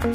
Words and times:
Welcome 0.00 0.14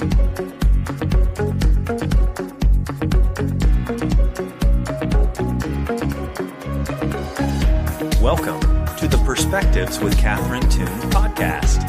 to 8.97 9.07
the 9.07 9.21
Perspectives 9.23 9.99
with 9.99 10.17
Catherine 10.17 10.67
Toon 10.71 10.87
podcast. 11.11 11.85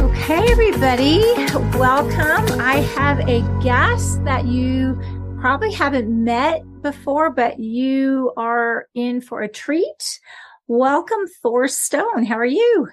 Okay, 0.00 0.50
everybody, 0.50 1.20
welcome. 1.76 2.58
I 2.58 2.76
have 2.96 3.20
a 3.28 3.42
guest 3.62 4.24
that 4.24 4.46
you 4.46 4.98
probably 5.42 5.72
haven't 5.72 6.08
met 6.08 6.62
before, 6.80 7.30
but 7.30 7.58
you 7.60 8.32
are 8.38 8.86
in 8.94 9.20
for 9.20 9.42
a 9.42 9.48
treat. 9.48 10.20
Welcome, 10.68 11.26
Thor 11.42 11.68
Stone. 11.68 12.24
How 12.24 12.38
are 12.38 12.46
you? 12.46 12.88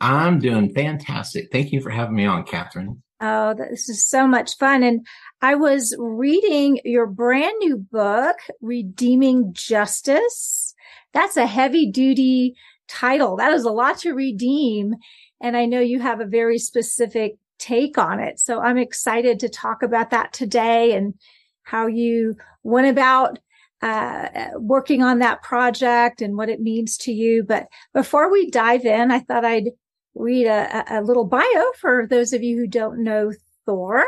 I'm 0.00 0.40
doing 0.40 0.74
fantastic. 0.74 1.52
Thank 1.52 1.70
you 1.70 1.80
for 1.80 1.90
having 1.90 2.16
me 2.16 2.26
on, 2.26 2.42
Catherine. 2.42 3.04
Oh, 3.24 3.54
this 3.54 3.88
is 3.88 4.04
so 4.04 4.26
much 4.26 4.58
fun. 4.58 4.82
And 4.82 5.06
I 5.40 5.54
was 5.54 5.94
reading 5.96 6.80
your 6.84 7.06
brand 7.06 7.54
new 7.60 7.76
book, 7.76 8.36
Redeeming 8.60 9.52
Justice. 9.52 10.74
That's 11.14 11.36
a 11.36 11.46
heavy 11.46 11.88
duty 11.88 12.56
title. 12.88 13.36
That 13.36 13.52
is 13.52 13.64
a 13.64 13.70
lot 13.70 13.98
to 13.98 14.12
redeem. 14.12 14.96
And 15.40 15.56
I 15.56 15.66
know 15.66 15.78
you 15.78 16.00
have 16.00 16.20
a 16.20 16.26
very 16.26 16.58
specific 16.58 17.36
take 17.60 17.96
on 17.96 18.18
it. 18.18 18.40
So 18.40 18.60
I'm 18.60 18.76
excited 18.76 19.38
to 19.40 19.48
talk 19.48 19.84
about 19.84 20.10
that 20.10 20.32
today 20.32 20.96
and 20.96 21.14
how 21.62 21.86
you 21.86 22.34
went 22.64 22.88
about 22.88 23.38
uh, 23.82 24.48
working 24.56 25.04
on 25.04 25.20
that 25.20 25.42
project 25.42 26.22
and 26.22 26.36
what 26.36 26.48
it 26.48 26.60
means 26.60 26.96
to 26.96 27.12
you. 27.12 27.44
But 27.44 27.68
before 27.94 28.32
we 28.32 28.50
dive 28.50 28.84
in, 28.84 29.12
I 29.12 29.20
thought 29.20 29.44
I'd 29.44 29.70
read 30.14 30.46
a, 30.46 30.98
a 30.98 31.02
little 31.02 31.24
bio 31.24 31.72
for 31.78 32.06
those 32.06 32.32
of 32.32 32.42
you 32.42 32.56
who 32.56 32.66
don't 32.66 33.02
know 33.02 33.32
Thor. 33.66 34.04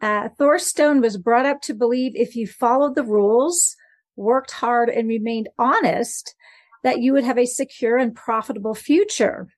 Uh, 0.00 0.28
Thor 0.36 0.58
Stone 0.58 1.00
was 1.00 1.16
brought 1.16 1.46
up 1.46 1.62
to 1.62 1.74
believe 1.74 2.12
if 2.14 2.36
you 2.36 2.46
followed 2.46 2.94
the 2.94 3.04
rules, 3.04 3.76
worked 4.16 4.50
hard, 4.50 4.88
and 4.88 5.08
remained 5.08 5.48
honest, 5.58 6.34
that 6.82 7.00
you 7.00 7.12
would 7.12 7.24
have 7.24 7.38
a 7.38 7.46
secure 7.46 7.96
and 7.96 8.14
profitable 8.14 8.74
future. 8.74 9.48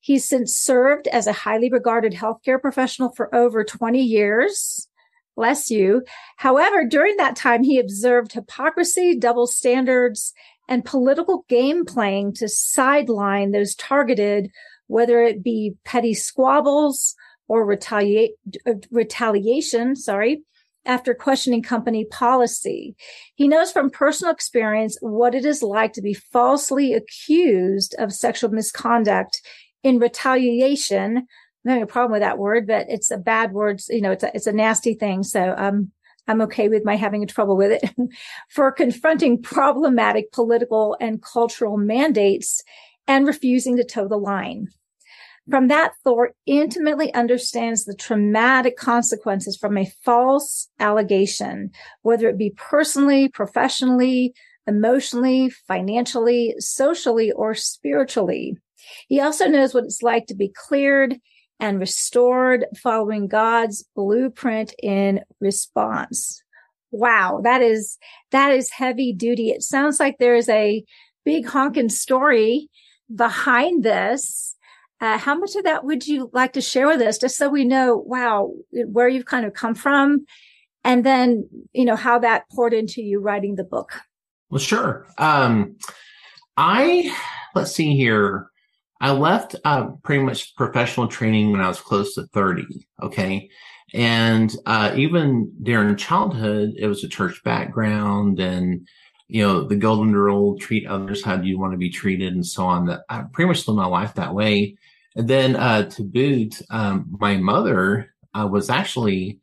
He's 0.00 0.28
since 0.28 0.54
served 0.54 1.08
as 1.08 1.26
a 1.26 1.32
highly 1.32 1.70
regarded 1.70 2.12
healthcare 2.12 2.60
professional 2.60 3.10
for 3.10 3.34
over 3.34 3.64
20 3.64 4.02
years. 4.02 4.88
Bless 5.36 5.70
you. 5.70 6.02
However, 6.36 6.84
during 6.84 7.16
that 7.16 7.36
time, 7.36 7.64
he 7.64 7.78
observed 7.78 8.32
hypocrisy, 8.32 9.16
double 9.18 9.46
standards, 9.46 10.32
and 10.68 10.84
political 10.84 11.44
game 11.48 11.84
playing 11.84 12.34
to 12.34 12.48
sideline 12.48 13.50
those 13.50 13.74
targeted, 13.74 14.50
whether 14.86 15.22
it 15.22 15.42
be 15.42 15.74
petty 15.84 16.14
squabbles 16.14 17.14
or 17.48 17.64
retaliate, 17.64 18.32
uh, 18.66 18.74
retaliation, 18.90 19.96
sorry, 19.96 20.42
after 20.86 21.14
questioning 21.14 21.62
company 21.62 22.04
policy. 22.04 22.94
He 23.34 23.48
knows 23.48 23.72
from 23.72 23.90
personal 23.90 24.32
experience 24.32 24.96
what 25.00 25.34
it 25.34 25.44
is 25.44 25.62
like 25.62 25.92
to 25.94 26.02
be 26.02 26.14
falsely 26.14 26.92
accused 26.92 27.94
of 27.98 28.12
sexual 28.12 28.50
misconduct 28.50 29.40
in 29.82 29.98
retaliation. 29.98 31.18
I'm 31.18 31.70
having 31.70 31.82
a 31.82 31.86
problem 31.86 32.12
with 32.12 32.20
that 32.20 32.38
word, 32.38 32.66
but 32.66 32.86
it's 32.88 33.10
a 33.10 33.16
bad 33.16 33.52
word. 33.52 33.80
You 33.88 34.02
know, 34.02 34.12
it's 34.12 34.24
a, 34.24 34.34
it's 34.34 34.46
a 34.46 34.52
nasty 34.52 34.94
thing. 34.94 35.22
So, 35.22 35.54
um, 35.56 35.92
I'm 36.26 36.40
okay 36.42 36.68
with 36.68 36.84
my 36.84 36.96
having 36.96 37.22
a 37.22 37.26
trouble 37.26 37.56
with 37.56 37.72
it 37.72 37.94
for 38.48 38.72
confronting 38.72 39.42
problematic 39.42 40.32
political 40.32 40.96
and 41.00 41.22
cultural 41.22 41.76
mandates 41.76 42.62
and 43.06 43.26
refusing 43.26 43.76
to 43.76 43.84
toe 43.84 44.08
the 44.08 44.16
line. 44.16 44.68
From 45.50 45.68
that, 45.68 45.92
Thor 46.02 46.32
intimately 46.46 47.12
understands 47.12 47.84
the 47.84 47.94
traumatic 47.94 48.78
consequences 48.78 49.58
from 49.58 49.76
a 49.76 49.92
false 50.02 50.68
allegation, 50.80 51.70
whether 52.00 52.28
it 52.30 52.38
be 52.38 52.54
personally, 52.56 53.28
professionally, 53.28 54.34
emotionally, 54.66 55.50
financially, 55.50 56.54
socially, 56.58 57.30
or 57.30 57.54
spiritually. 57.54 58.56
He 59.08 59.20
also 59.20 59.46
knows 59.46 59.74
what 59.74 59.84
it's 59.84 60.02
like 60.02 60.26
to 60.26 60.34
be 60.34 60.48
cleared 60.48 61.20
and 61.60 61.80
restored 61.80 62.66
following 62.76 63.28
God's 63.28 63.84
blueprint 63.94 64.74
in 64.82 65.20
response. 65.40 66.42
Wow, 66.90 67.40
that 67.44 67.62
is, 67.62 67.98
that 68.30 68.52
is 68.52 68.70
heavy 68.70 69.12
duty. 69.12 69.50
It 69.50 69.62
sounds 69.62 69.98
like 69.98 70.18
there's 70.18 70.48
a 70.48 70.84
big 71.24 71.46
honking 71.46 71.88
story 71.88 72.68
behind 73.14 73.82
this 73.82 74.54
uh, 75.00 75.18
how 75.18 75.34
much 75.34 75.54
of 75.54 75.64
that 75.64 75.84
would 75.84 76.06
you 76.06 76.30
like 76.32 76.54
to 76.54 76.62
share 76.62 76.86
with 76.86 77.02
us, 77.02 77.18
just 77.18 77.36
so 77.36 77.48
we 77.48 77.64
know, 77.64 77.96
wow, 78.06 78.52
where 78.70 79.06
you've 79.06 79.26
kind 79.26 79.44
of 79.44 79.52
come 79.52 79.74
from, 79.74 80.24
and 80.82 81.04
then 81.04 81.46
you 81.72 81.84
know 81.84 81.96
how 81.96 82.18
that 82.18 82.48
poured 82.50 82.72
into 82.72 83.02
you 83.02 83.20
writing 83.20 83.56
the 83.56 83.64
book? 83.64 84.00
Well, 84.48 84.60
sure. 84.60 85.06
Um, 85.18 85.76
I 86.56 87.14
let's 87.54 87.72
see 87.72 87.96
here. 87.96 88.50
I 89.04 89.10
left 89.10 89.54
uh, 89.66 89.88
pretty 90.02 90.24
much 90.24 90.56
professional 90.56 91.08
training 91.08 91.52
when 91.52 91.60
I 91.60 91.68
was 91.68 91.78
close 91.78 92.14
to 92.14 92.26
30. 92.28 92.86
Okay. 93.02 93.50
And 93.92 94.56
uh, 94.64 94.94
even 94.96 95.52
during 95.62 95.94
childhood, 95.96 96.72
it 96.78 96.86
was 96.86 97.04
a 97.04 97.08
church 97.08 97.44
background 97.44 98.40
and, 98.40 98.88
you 99.28 99.42
know, 99.42 99.62
the 99.68 99.76
golden 99.76 100.14
rule, 100.14 100.58
treat 100.58 100.86
others 100.86 101.22
how 101.22 101.38
you 101.38 101.58
want 101.58 101.74
to 101.74 101.78
be 101.78 101.90
treated 101.90 102.32
and 102.32 102.46
so 102.46 102.64
on. 102.64 102.86
That 102.86 103.02
I 103.10 103.24
pretty 103.30 103.48
much 103.48 103.68
lived 103.68 103.76
my 103.76 103.84
life 103.84 104.14
that 104.14 104.34
way. 104.34 104.78
And 105.14 105.28
then 105.28 105.54
uh, 105.54 105.82
to 105.90 106.02
boot, 106.02 106.62
um, 106.70 107.04
my 107.20 107.36
mother 107.36 108.14
uh, 108.32 108.48
was 108.50 108.70
actually 108.70 109.38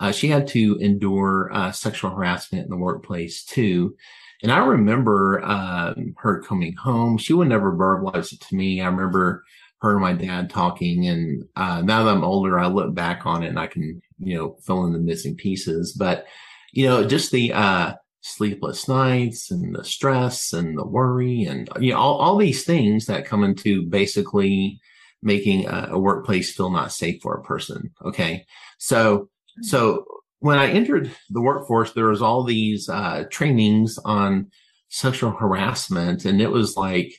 uh, 0.00 0.10
she 0.10 0.28
had 0.28 0.46
to 0.48 0.78
endure 0.80 1.50
uh, 1.52 1.70
sexual 1.70 2.12
harassment 2.12 2.64
in 2.64 2.70
the 2.70 2.78
workplace 2.78 3.44
too. 3.44 3.94
And 4.42 4.50
I 4.50 4.58
remember 4.58 5.42
um, 5.44 6.14
her 6.18 6.42
coming 6.42 6.74
home. 6.74 7.16
She 7.18 7.32
would 7.32 7.48
never 7.48 7.72
verbalize 7.72 8.32
it 8.32 8.40
to 8.40 8.54
me. 8.56 8.80
I 8.80 8.86
remember 8.86 9.44
her 9.80 9.92
and 9.92 10.00
my 10.00 10.12
dad 10.12 10.50
talking. 10.50 11.06
And 11.06 11.44
uh, 11.56 11.82
now 11.82 12.04
that 12.04 12.14
I'm 12.14 12.24
older, 12.24 12.58
I 12.58 12.66
look 12.66 12.94
back 12.94 13.24
on 13.24 13.42
it 13.42 13.48
and 13.48 13.58
I 13.58 13.66
can, 13.66 14.02
you 14.18 14.36
know, 14.36 14.56
fill 14.64 14.84
in 14.84 14.92
the 14.92 14.98
missing 14.98 15.36
pieces. 15.36 15.92
But, 15.92 16.26
you 16.72 16.86
know, 16.86 17.06
just 17.06 17.30
the 17.30 17.52
uh, 17.52 17.94
sleepless 18.20 18.88
nights 18.88 19.50
and 19.50 19.74
the 19.74 19.84
stress 19.84 20.52
and 20.52 20.78
the 20.78 20.86
worry 20.86 21.44
and, 21.44 21.68
you 21.80 21.92
know, 21.92 21.98
all, 21.98 22.18
all 22.18 22.36
these 22.36 22.64
things 22.64 23.06
that 23.06 23.26
come 23.26 23.44
into 23.44 23.82
basically 23.82 24.80
making 25.22 25.66
a, 25.66 25.88
a 25.92 25.98
workplace 25.98 26.54
feel 26.54 26.70
not 26.70 26.92
safe 26.92 27.20
for 27.22 27.34
a 27.34 27.42
person. 27.42 27.92
Okay. 28.04 28.44
So, 28.78 29.28
so 29.62 30.04
when 30.42 30.58
I 30.58 30.70
entered 30.70 31.10
the 31.30 31.40
workforce, 31.40 31.92
there 31.92 32.08
was 32.08 32.20
all 32.20 32.42
these 32.42 32.88
uh, 32.88 33.24
trainings 33.30 33.98
on 34.04 34.50
sexual 34.88 35.30
harassment, 35.30 36.24
and 36.24 36.42
it 36.42 36.50
was 36.50 36.76
like 36.76 37.14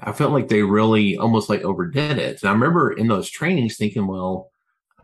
I 0.00 0.12
felt 0.12 0.32
like 0.32 0.48
they 0.48 0.62
really 0.62 1.16
almost 1.16 1.48
like 1.48 1.62
overdid 1.62 2.18
it. 2.18 2.42
And 2.42 2.50
I 2.50 2.52
remember 2.52 2.92
in 2.92 3.08
those 3.08 3.30
trainings 3.30 3.76
thinking, 3.76 4.06
well, 4.06 4.52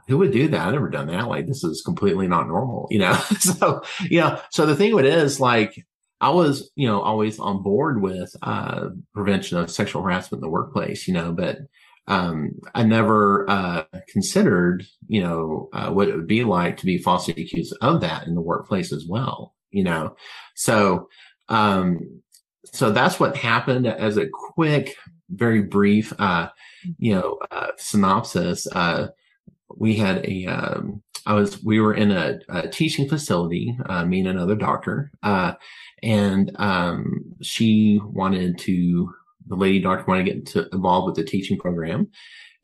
who 0.09 0.19
would 0.19 0.33
do 0.33 0.49
that? 0.49 0.67
I've 0.67 0.73
never 0.73 0.91
done 0.91 1.07
that. 1.07 1.29
Like 1.29 1.47
this 1.47 1.65
is 1.65 1.83
completely 1.83 2.29
not 2.29 2.49
normal, 2.49 2.89
you 2.91 2.99
know. 2.99 3.15
so, 3.39 3.83
you 4.03 4.21
know, 4.21 4.39
so 4.51 4.67
the 4.67 4.77
thing 4.77 4.93
of 4.93 4.99
it 4.99 5.07
is, 5.07 5.41
like, 5.41 5.87
I 6.21 6.31
was, 6.31 6.71
you 6.77 6.87
know, 6.87 7.01
always 7.01 7.39
on 7.39 7.63
board 7.63 8.03
with 8.03 8.35
uh, 8.43 8.91
prevention 9.15 9.59
of 9.59 9.71
sexual 9.71 10.03
harassment 10.03 10.41
in 10.41 10.47
the 10.47 10.53
workplace, 10.53 11.09
you 11.09 11.15
know, 11.15 11.33
but 11.33 11.59
um, 12.09 12.59
I 12.75 12.83
never 12.83 13.49
uh, 13.49 13.85
considered, 14.09 14.87
you 15.07 15.23
know, 15.23 15.69
uh, 15.73 15.91
what 15.91 16.09
it 16.09 16.17
would 16.17 16.27
be 16.27 16.45
like 16.45 16.77
to 16.79 16.87
be 16.87 16.99
falsely 16.99 17.35
accused 17.35 17.77
of 17.81 18.01
that 18.01 18.27
in 18.27 18.35
the 18.35 18.41
workplace 18.41 18.93
as 18.93 19.07
well. 19.09 19.55
You 19.71 19.85
know, 19.85 20.17
so 20.55 21.09
um, 21.49 22.23
so 22.65 22.91
that's 22.91 23.21
what 23.21 23.37
happened. 23.37 23.87
As 23.87 24.17
a 24.17 24.29
quick, 24.29 24.97
very 25.31 25.63
brief, 25.63 26.13
uh, 26.19 26.49
you 26.99 27.15
know, 27.15 27.39
uh, 27.51 27.69
synopsis. 27.79 28.67
Uh, 28.67 29.09
we 29.77 29.97
had 29.97 30.25
a, 30.27 30.47
um, 30.47 31.03
I 31.25 31.35
was, 31.35 31.63
we 31.63 31.81
were 31.81 31.95
in 31.95 32.11
a, 32.11 32.41
a 32.49 32.69
teaching 32.69 33.09
facility, 33.09 33.77
uh, 33.87 34.05
me 34.05 34.21
and 34.21 34.29
another 34.29 34.57
doctor, 34.57 35.11
and 36.03 36.51
um, 36.57 37.25
she 37.41 38.01
wanted 38.05 38.59
to 38.59 39.15
the 39.47 39.57
lady 39.57 39.81
doctor 39.81 40.05
wanted 40.07 40.47
to 40.47 40.63
get 40.63 40.73
involved 40.73 41.07
with 41.07 41.17
the 41.17 41.31
teaching 41.31 41.59
program. 41.59 42.09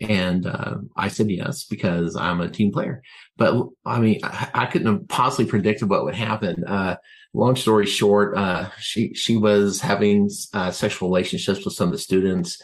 And 0.01 0.47
uh, 0.47 0.77
I 0.97 1.09
said 1.09 1.29
yes 1.29 1.65
because 1.65 2.15
I'm 2.15 2.41
a 2.41 2.49
team 2.49 2.71
player. 2.71 3.03
But 3.37 3.67
I 3.85 3.99
mean, 3.99 4.21
I, 4.23 4.49
I 4.55 4.67
couldn't 4.67 4.93
have 4.93 5.09
possibly 5.09 5.47
predicted 5.47 5.91
what 5.91 6.05
would 6.05 6.15
happen. 6.15 6.65
Uh, 6.65 6.97
long 7.35 7.57
story 7.57 7.87
short, 7.87 8.37
uh, 8.37 8.71
she 8.79 9.13
she 9.15 9.37
was 9.37 9.81
having 9.81 10.31
uh, 10.55 10.71
sexual 10.71 11.09
relationships 11.09 11.65
with 11.65 11.75
some 11.75 11.89
of 11.89 11.93
the 11.93 11.99
students. 11.99 12.61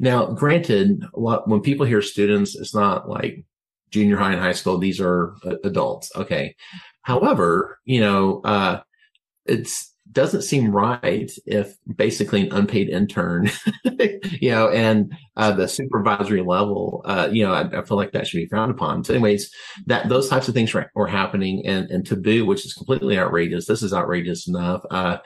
Now, 0.00 0.26
granted, 0.26 1.04
when 1.14 1.60
people 1.60 1.86
hear 1.86 2.02
students, 2.02 2.56
it's 2.56 2.74
not 2.74 3.08
like 3.08 3.44
junior 3.90 4.16
high 4.16 4.32
and 4.32 4.40
high 4.40 4.52
school; 4.52 4.78
these 4.78 5.00
are 5.00 5.36
adults. 5.62 6.10
Okay. 6.16 6.56
However, 7.02 7.78
you 7.84 8.00
know, 8.00 8.40
uh, 8.44 8.80
it's 9.44 9.91
doesn't 10.12 10.42
seem 10.42 10.70
right 10.70 11.30
if 11.46 11.76
basically 11.96 12.42
an 12.42 12.52
unpaid 12.52 12.88
intern, 12.88 13.50
you 14.40 14.50
know, 14.50 14.68
and 14.68 15.12
uh, 15.36 15.52
the 15.52 15.66
supervisory 15.66 16.42
level, 16.42 17.02
uh, 17.04 17.28
you 17.32 17.44
know, 17.44 17.52
I, 17.52 17.78
I, 17.78 17.82
feel 17.84 17.96
like 17.96 18.12
that 18.12 18.26
should 18.26 18.38
be 18.38 18.46
frowned 18.46 18.70
upon. 18.70 19.04
So, 19.04 19.14
anyways, 19.14 19.50
that 19.86 20.08
those 20.08 20.28
types 20.28 20.48
of 20.48 20.54
things 20.54 20.72
were, 20.74 20.90
were 20.94 21.06
happening, 21.06 21.66
and 21.66 21.90
and 21.90 22.06
taboo, 22.06 22.44
which 22.44 22.66
is 22.66 22.74
completely 22.74 23.18
outrageous. 23.18 23.66
This 23.66 23.82
is 23.82 23.94
outrageous 23.94 24.46
enough. 24.46 24.82
Uh, 24.90 25.18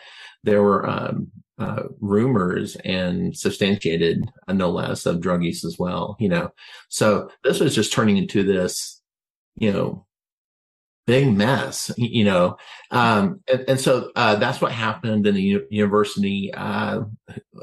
there 0.45 0.63
were 0.63 0.89
um, 0.89 1.33
uh, 1.59 1.85
rumors 2.01 2.77
and 2.85 3.37
substantiated, 3.37 4.25
uh, 4.47 4.53
no 4.53 4.71
less, 4.71 5.07
of 5.07 5.21
drug 5.21 5.43
use 5.43 5.65
as 5.65 5.77
well. 5.79 6.17
You 6.21 6.29
know, 6.29 6.51
so 6.89 7.31
this 7.43 7.61
was 7.61 7.75
just 7.75 7.93
turning 7.93 8.17
into 8.17 8.43
this, 8.43 9.01
you 9.57 9.73
know, 9.73 10.06
big 11.07 11.35
mess, 11.37 11.91
you 11.97 12.25
know. 12.25 12.57
Um, 12.91 13.41
and, 13.51 13.65
and, 13.69 13.81
so 13.81 14.11
uh, 14.17 14.37
that's 14.37 14.61
what 14.61 14.73
happened 14.73 15.27
in 15.27 15.35
the 15.35 15.43
u- 15.43 15.67
university 15.71 16.53
uh, 16.53 17.03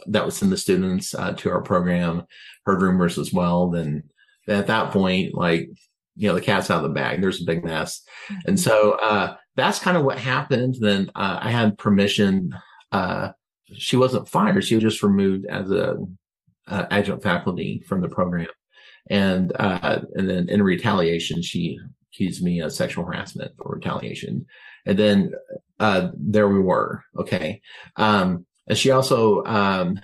that 0.08 0.26
was 0.26 0.42
in 0.42 0.50
the 0.50 0.58
students 0.58 1.14
uh, 1.14 1.34
to 1.34 1.50
our 1.52 1.62
program, 1.62 2.24
heard 2.66 2.82
rumors 2.82 3.18
as 3.18 3.34
well. 3.34 3.70
Then 3.70 4.04
at 4.48 4.68
that 4.68 4.92
point, 4.92 5.34
like, 5.36 5.70
you 6.16 6.28
know, 6.28 6.36
the 6.36 6.42
cat's 6.42 6.72
out 6.72 6.78
of 6.78 6.84
the 6.84 6.90
bag. 6.90 7.22
There's 7.22 7.42
a 7.42 7.46
big 7.46 7.66
mess. 7.66 8.02
And 8.46 8.60
so 8.60 8.92
uh, 8.92 9.36
that's 9.56 9.80
kind 9.80 9.98
of 9.98 10.06
what 10.06 10.20
happened. 10.20 10.76
Then 10.80 11.12
uh, 11.16 11.40
I 11.42 11.52
had 11.52 11.78
permission. 11.78 12.56
Uh, 12.92 13.30
she 13.76 13.98
wasn't 13.98 14.30
fired. 14.30 14.64
She 14.64 14.76
was 14.76 14.84
just 14.84 15.04
removed 15.04 15.46
as 15.48 15.72
a 15.72 15.98
adjunct 16.68 17.24
faculty 17.24 17.84
from 17.88 18.02
the 18.02 18.10
program. 18.10 18.48
And, 19.10 19.52
and 19.60 20.30
then 20.30 20.48
in 20.50 20.62
retaliation, 20.62 21.42
she 21.42 21.78
accused 22.14 22.44
me 22.44 22.60
of 22.60 22.72
sexual 22.72 23.06
harassment 23.06 23.52
or 23.60 23.76
retaliation. 23.76 24.46
And 24.86 24.98
then 24.98 25.32
uh, 25.80 26.10
there 26.16 26.48
we 26.48 26.60
were. 26.60 27.04
Okay. 27.18 27.62
Um, 27.96 28.46
and 28.68 28.78
she 28.78 28.92
also 28.92 29.44
um, 29.46 30.00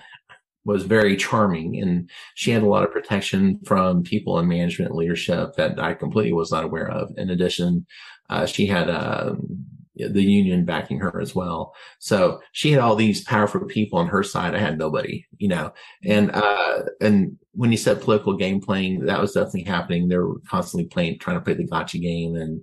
was 0.64 0.84
very 0.84 1.16
charming 1.16 1.80
and 1.80 2.10
she 2.34 2.50
had 2.50 2.62
a 2.62 2.68
lot 2.68 2.84
of 2.84 2.92
protection 2.92 3.60
from 3.64 4.02
people 4.02 4.38
in 4.38 4.48
management 4.48 4.94
leadership 4.94 5.54
that 5.56 5.78
I 5.78 5.94
completely 5.94 6.32
was 6.32 6.50
not 6.50 6.64
aware 6.64 6.90
of. 6.90 7.12
In 7.16 7.30
addition, 7.30 7.86
uh, 8.28 8.46
she 8.46 8.66
had 8.66 8.90
um, 8.90 9.64
the 9.96 10.22
union 10.22 10.64
backing 10.64 10.98
her 11.00 11.20
as 11.20 11.34
well. 11.34 11.74
So 11.98 12.40
she 12.52 12.72
had 12.72 12.80
all 12.80 12.96
these 12.96 13.24
powerful 13.24 13.64
people 13.64 13.98
on 13.98 14.08
her 14.08 14.22
side. 14.22 14.54
I 14.54 14.58
had 14.58 14.78
nobody, 14.78 15.26
you 15.38 15.48
know, 15.48 15.72
and, 16.04 16.30
uh, 16.32 16.82
and 17.00 17.38
when 17.52 17.70
you 17.72 17.76
said 17.76 18.00
political 18.00 18.36
game 18.36 18.60
playing, 18.60 19.06
that 19.06 19.20
was 19.20 19.32
definitely 19.32 19.64
happening. 19.64 20.08
They 20.08 20.18
were 20.18 20.38
constantly 20.48 20.88
playing, 20.88 21.18
trying 21.18 21.36
to 21.36 21.40
play 21.40 21.54
the 21.54 21.66
gotcha 21.66 21.98
game 21.98 22.36
and, 22.36 22.62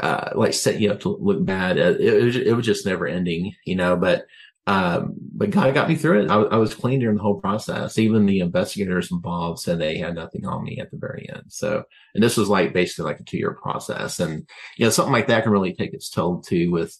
uh, 0.00 0.30
like 0.34 0.54
set 0.54 0.80
you 0.80 0.90
up 0.90 1.00
to 1.00 1.16
look 1.16 1.44
bad. 1.44 1.78
It, 1.78 2.00
it, 2.00 2.24
was, 2.24 2.36
it 2.36 2.56
was 2.56 2.66
just 2.66 2.86
never 2.86 3.06
ending, 3.06 3.54
you 3.64 3.76
know, 3.76 3.96
but, 3.96 4.26
um, 4.66 5.14
but 5.32 5.50
God 5.50 5.74
got 5.74 5.88
me 5.88 5.94
through 5.94 6.24
it. 6.24 6.30
I, 6.30 6.34
I, 6.34 6.56
was 6.56 6.74
clean 6.74 6.98
during 6.98 7.16
the 7.16 7.22
whole 7.22 7.40
process. 7.40 7.98
Even 7.98 8.26
the 8.26 8.40
investigators 8.40 9.12
involved 9.12 9.60
said 9.60 9.78
they 9.78 9.96
had 9.96 10.16
nothing 10.16 10.44
on 10.44 10.64
me 10.64 10.80
at 10.80 10.90
the 10.90 10.96
very 10.96 11.28
end. 11.32 11.44
So, 11.48 11.84
and 12.14 12.22
this 12.22 12.36
was 12.36 12.48
like 12.48 12.72
basically 12.72 13.04
like 13.04 13.20
a 13.20 13.24
two 13.24 13.38
year 13.38 13.54
process. 13.54 14.18
And, 14.18 14.48
you 14.76 14.84
know, 14.84 14.90
something 14.90 15.12
like 15.12 15.28
that 15.28 15.44
can 15.44 15.52
really 15.52 15.72
take 15.72 15.94
its 15.94 16.10
toll 16.10 16.40
too 16.40 16.72
with, 16.72 16.98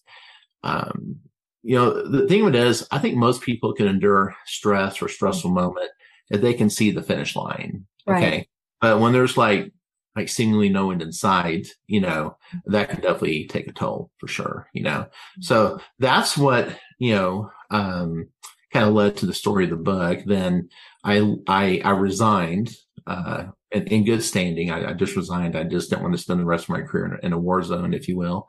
um, 0.63 1.17
you 1.61 1.75
know, 1.75 2.09
the 2.09 2.25
thing 2.27 2.45
with 2.45 2.55
it 2.55 2.65
is, 2.65 2.87
I 2.89 2.99
think 2.99 3.17
most 3.17 3.41
people 3.41 3.73
can 3.73 3.87
endure 3.87 4.33
stress 4.45 5.01
or 5.01 5.09
stressful 5.09 5.51
moment 5.51 5.89
if 5.89 5.96
they 6.29 6.53
can 6.53 6.69
see 6.69 6.91
the 6.91 7.03
finish 7.03 7.35
line. 7.35 7.85
Right. 8.05 8.23
Okay. 8.23 8.47
But 8.81 8.99
when 8.99 9.13
there's 9.13 9.37
like, 9.37 9.71
like 10.15 10.29
seemingly 10.29 10.69
no 10.69 10.91
end 10.91 11.01
in 11.01 11.11
sight, 11.11 11.67
you 11.85 12.01
know, 12.01 12.37
that 12.65 12.89
can 12.89 13.01
definitely 13.01 13.45
take 13.45 13.67
a 13.67 13.71
toll 13.71 14.09
for 14.17 14.27
sure, 14.27 14.67
you 14.73 14.81
know. 14.81 15.07
So 15.41 15.79
that's 15.99 16.37
what, 16.37 16.75
you 16.97 17.13
know, 17.13 17.51
um, 17.69 18.29
kind 18.73 18.87
of 18.87 18.93
led 18.93 19.17
to 19.17 19.25
the 19.25 19.33
story 19.33 19.65
of 19.65 19.69
the 19.69 19.75
book. 19.75 20.19
Then 20.25 20.69
I, 21.03 21.35
I, 21.47 21.81
I 21.83 21.91
resigned, 21.91 22.75
uh, 23.05 23.45
in, 23.71 23.87
in 23.87 24.05
good 24.05 24.23
standing. 24.23 24.71
I, 24.71 24.89
I, 24.89 24.93
just 24.93 25.15
resigned. 25.15 25.55
I 25.55 25.63
just 25.63 25.89
didn't 25.89 26.01
want 26.01 26.15
to 26.15 26.21
spend 26.21 26.39
the 26.39 26.45
rest 26.45 26.63
of 26.63 26.69
my 26.69 26.81
career 26.81 27.05
in 27.05 27.13
a, 27.13 27.25
in 27.27 27.33
a 27.33 27.39
war 27.39 27.61
zone, 27.61 27.93
if 27.93 28.07
you 28.07 28.17
will. 28.17 28.47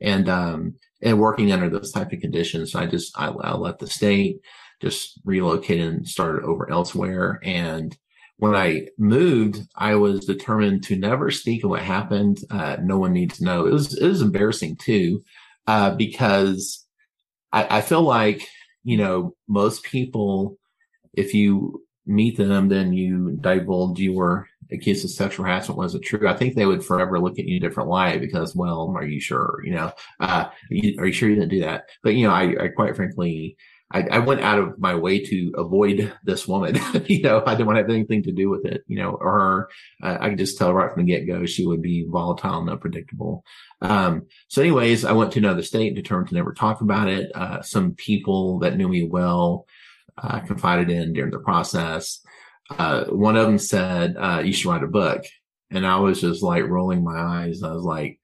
And, 0.00 0.28
um, 0.28 0.74
and 1.02 1.18
working 1.18 1.52
under 1.52 1.68
those 1.68 1.90
type 1.92 2.12
of 2.12 2.20
conditions. 2.20 2.74
I 2.74 2.86
just, 2.86 3.18
I, 3.18 3.28
I 3.28 3.56
left 3.56 3.80
the 3.80 3.86
state, 3.86 4.40
just 4.80 5.20
relocated 5.24 5.86
and 5.86 6.08
started 6.08 6.44
over 6.44 6.70
elsewhere. 6.70 7.40
And 7.42 7.96
when 8.36 8.54
I 8.54 8.88
moved, 8.98 9.62
I 9.76 9.96
was 9.96 10.24
determined 10.24 10.84
to 10.84 10.96
never 10.96 11.30
speak 11.30 11.64
of 11.64 11.70
what 11.70 11.82
happened. 11.82 12.38
Uh, 12.50 12.76
no 12.82 12.98
one 12.98 13.12
needs 13.12 13.38
to 13.38 13.44
know. 13.44 13.66
It 13.66 13.72
was, 13.72 13.96
it 13.96 14.06
was 14.06 14.22
embarrassing 14.22 14.76
too, 14.76 15.24
uh, 15.66 15.94
because 15.94 16.86
I, 17.52 17.78
I 17.78 17.80
feel 17.80 18.02
like 18.02 18.48
you 18.84 18.96
know, 18.96 19.34
most 19.48 19.82
people, 19.82 20.58
if 21.12 21.34
you 21.34 21.84
meet 22.06 22.38
them, 22.38 22.68
then 22.68 22.94
you 22.94 23.36
divulge 23.38 23.98
you 23.98 24.14
were 24.14 24.48
accused 24.72 25.04
of 25.04 25.10
sexual 25.10 25.44
harassment. 25.44 25.76
Was 25.76 25.94
it 25.94 26.00
true? 26.00 26.26
I 26.26 26.34
think 26.34 26.54
they 26.54 26.64
would 26.64 26.82
forever 26.82 27.20
look 27.20 27.38
at 27.38 27.44
you 27.44 27.58
a 27.58 27.60
different 27.60 27.90
light 27.90 28.22
because, 28.22 28.56
well, 28.56 28.94
are 28.96 29.04
you 29.04 29.20
sure? 29.20 29.60
You 29.62 29.74
know, 29.74 29.92
uh, 30.20 30.48
are 30.98 31.06
you 31.06 31.12
sure 31.12 31.28
you 31.28 31.34
didn't 31.34 31.50
do 31.50 31.60
that? 31.60 31.84
But, 32.02 32.14
you 32.14 32.26
know, 32.26 32.32
I, 32.32 32.64
I 32.64 32.68
quite 32.68 32.96
frankly, 32.96 33.58
I, 33.90 34.02
I, 34.02 34.18
went 34.18 34.42
out 34.42 34.58
of 34.58 34.78
my 34.78 34.94
way 34.94 35.24
to 35.24 35.52
avoid 35.56 36.12
this 36.22 36.46
woman. 36.46 36.78
you 37.06 37.22
know, 37.22 37.42
I 37.46 37.52
didn't 37.52 37.66
want 37.66 37.76
to 37.76 37.82
have 37.82 37.90
anything 37.90 38.22
to 38.24 38.32
do 38.32 38.50
with 38.50 38.66
it, 38.66 38.84
you 38.86 38.98
know, 38.98 39.12
or 39.12 39.32
her. 39.32 39.68
Uh, 40.02 40.18
I 40.20 40.28
could 40.28 40.38
just 40.38 40.58
tell 40.58 40.74
right 40.74 40.92
from 40.92 41.04
the 41.04 41.12
get 41.12 41.26
go 41.26 41.46
she 41.46 41.66
would 41.66 41.80
be 41.80 42.06
volatile 42.06 42.60
and 42.60 42.70
unpredictable. 42.70 43.44
Um, 43.80 44.26
so 44.48 44.60
anyways, 44.60 45.04
I 45.04 45.12
went 45.12 45.32
to 45.32 45.38
another 45.38 45.62
state, 45.62 45.94
determined 45.94 46.28
to 46.28 46.34
never 46.34 46.52
talk 46.52 46.80
about 46.80 47.08
it. 47.08 47.30
Uh, 47.34 47.62
some 47.62 47.94
people 47.94 48.58
that 48.60 48.76
knew 48.76 48.88
me 48.88 49.04
well, 49.04 49.66
uh, 50.18 50.40
confided 50.40 50.90
in 50.90 51.12
during 51.12 51.30
the 51.30 51.38
process. 51.38 52.20
Uh, 52.70 53.04
one 53.04 53.36
of 53.36 53.46
them 53.46 53.58
said, 53.58 54.16
uh, 54.18 54.42
you 54.44 54.52
should 54.52 54.68
write 54.68 54.82
a 54.82 54.88
book. 54.88 55.24
And 55.70 55.86
I 55.86 55.98
was 55.98 56.20
just 56.20 56.42
like 56.42 56.64
rolling 56.64 57.04
my 57.04 57.18
eyes. 57.18 57.62
I 57.62 57.72
was 57.72 57.84
like, 57.84 58.20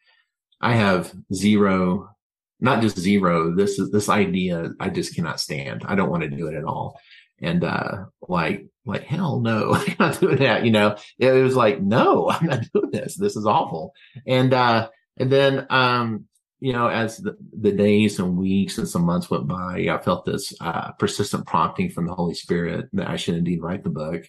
I 0.61 0.75
have 0.75 1.13
zero 1.33 2.14
not 2.61 2.81
just 2.81 2.99
zero. 2.99 3.55
This 3.55 3.79
is 3.79 3.91
this 3.91 4.09
idea 4.09 4.71
I 4.81 4.89
just 4.89 5.15
cannot 5.15 5.41
stand. 5.41 5.85
I 5.87 5.95
don't 5.95 6.11
want 6.11 6.23
to 6.23 6.31
do 6.31 6.47
it 6.49 6.55
at 6.55 6.65
all. 6.65 6.99
And 7.41 7.65
uh 7.65 8.05
like 8.29 8.67
like 8.87 9.05
hell 9.05 9.41
no, 9.41 9.75
I'm 9.75 9.97
not 9.99 10.21
doing 10.21 10.39
that. 10.39 10.65
You 10.65 10.71
know, 10.71 10.97
it 11.19 11.33
was 11.33 11.57
like 11.57 11.81
no, 11.81 12.31
I'm 12.31 12.47
not 12.47 12.65
doing 12.73 12.91
this. 12.91 13.17
This 13.17 13.37
is 13.37 13.47
awful. 13.47 13.93
And 14.27 14.53
uh 14.55 14.89
and 15.17 15.31
then 15.31 15.67
um 15.71 16.25
you 16.61 16.73
know 16.73 16.89
as 16.89 17.19
the, 17.19 17.37
the 17.59 17.73
days 17.73 18.19
and 18.19 18.37
weeks 18.37 18.79
and 18.79 18.89
some 18.89 19.05
months 19.05 19.31
went 19.31 19.47
by, 19.47 19.89
I 19.91 19.99
felt 19.99 20.25
this 20.25 20.55
uh 20.61 20.93
persistent 20.93 21.47
prompting 21.47 21.91
from 21.91 22.07
the 22.07 22.15
Holy 22.15 22.35
Spirit 22.35 22.87
that 22.93 23.09
I 23.09 23.17
should 23.17 23.35
indeed 23.35 23.63
write 23.63 23.85
the 23.85 23.91
book. 23.91 24.25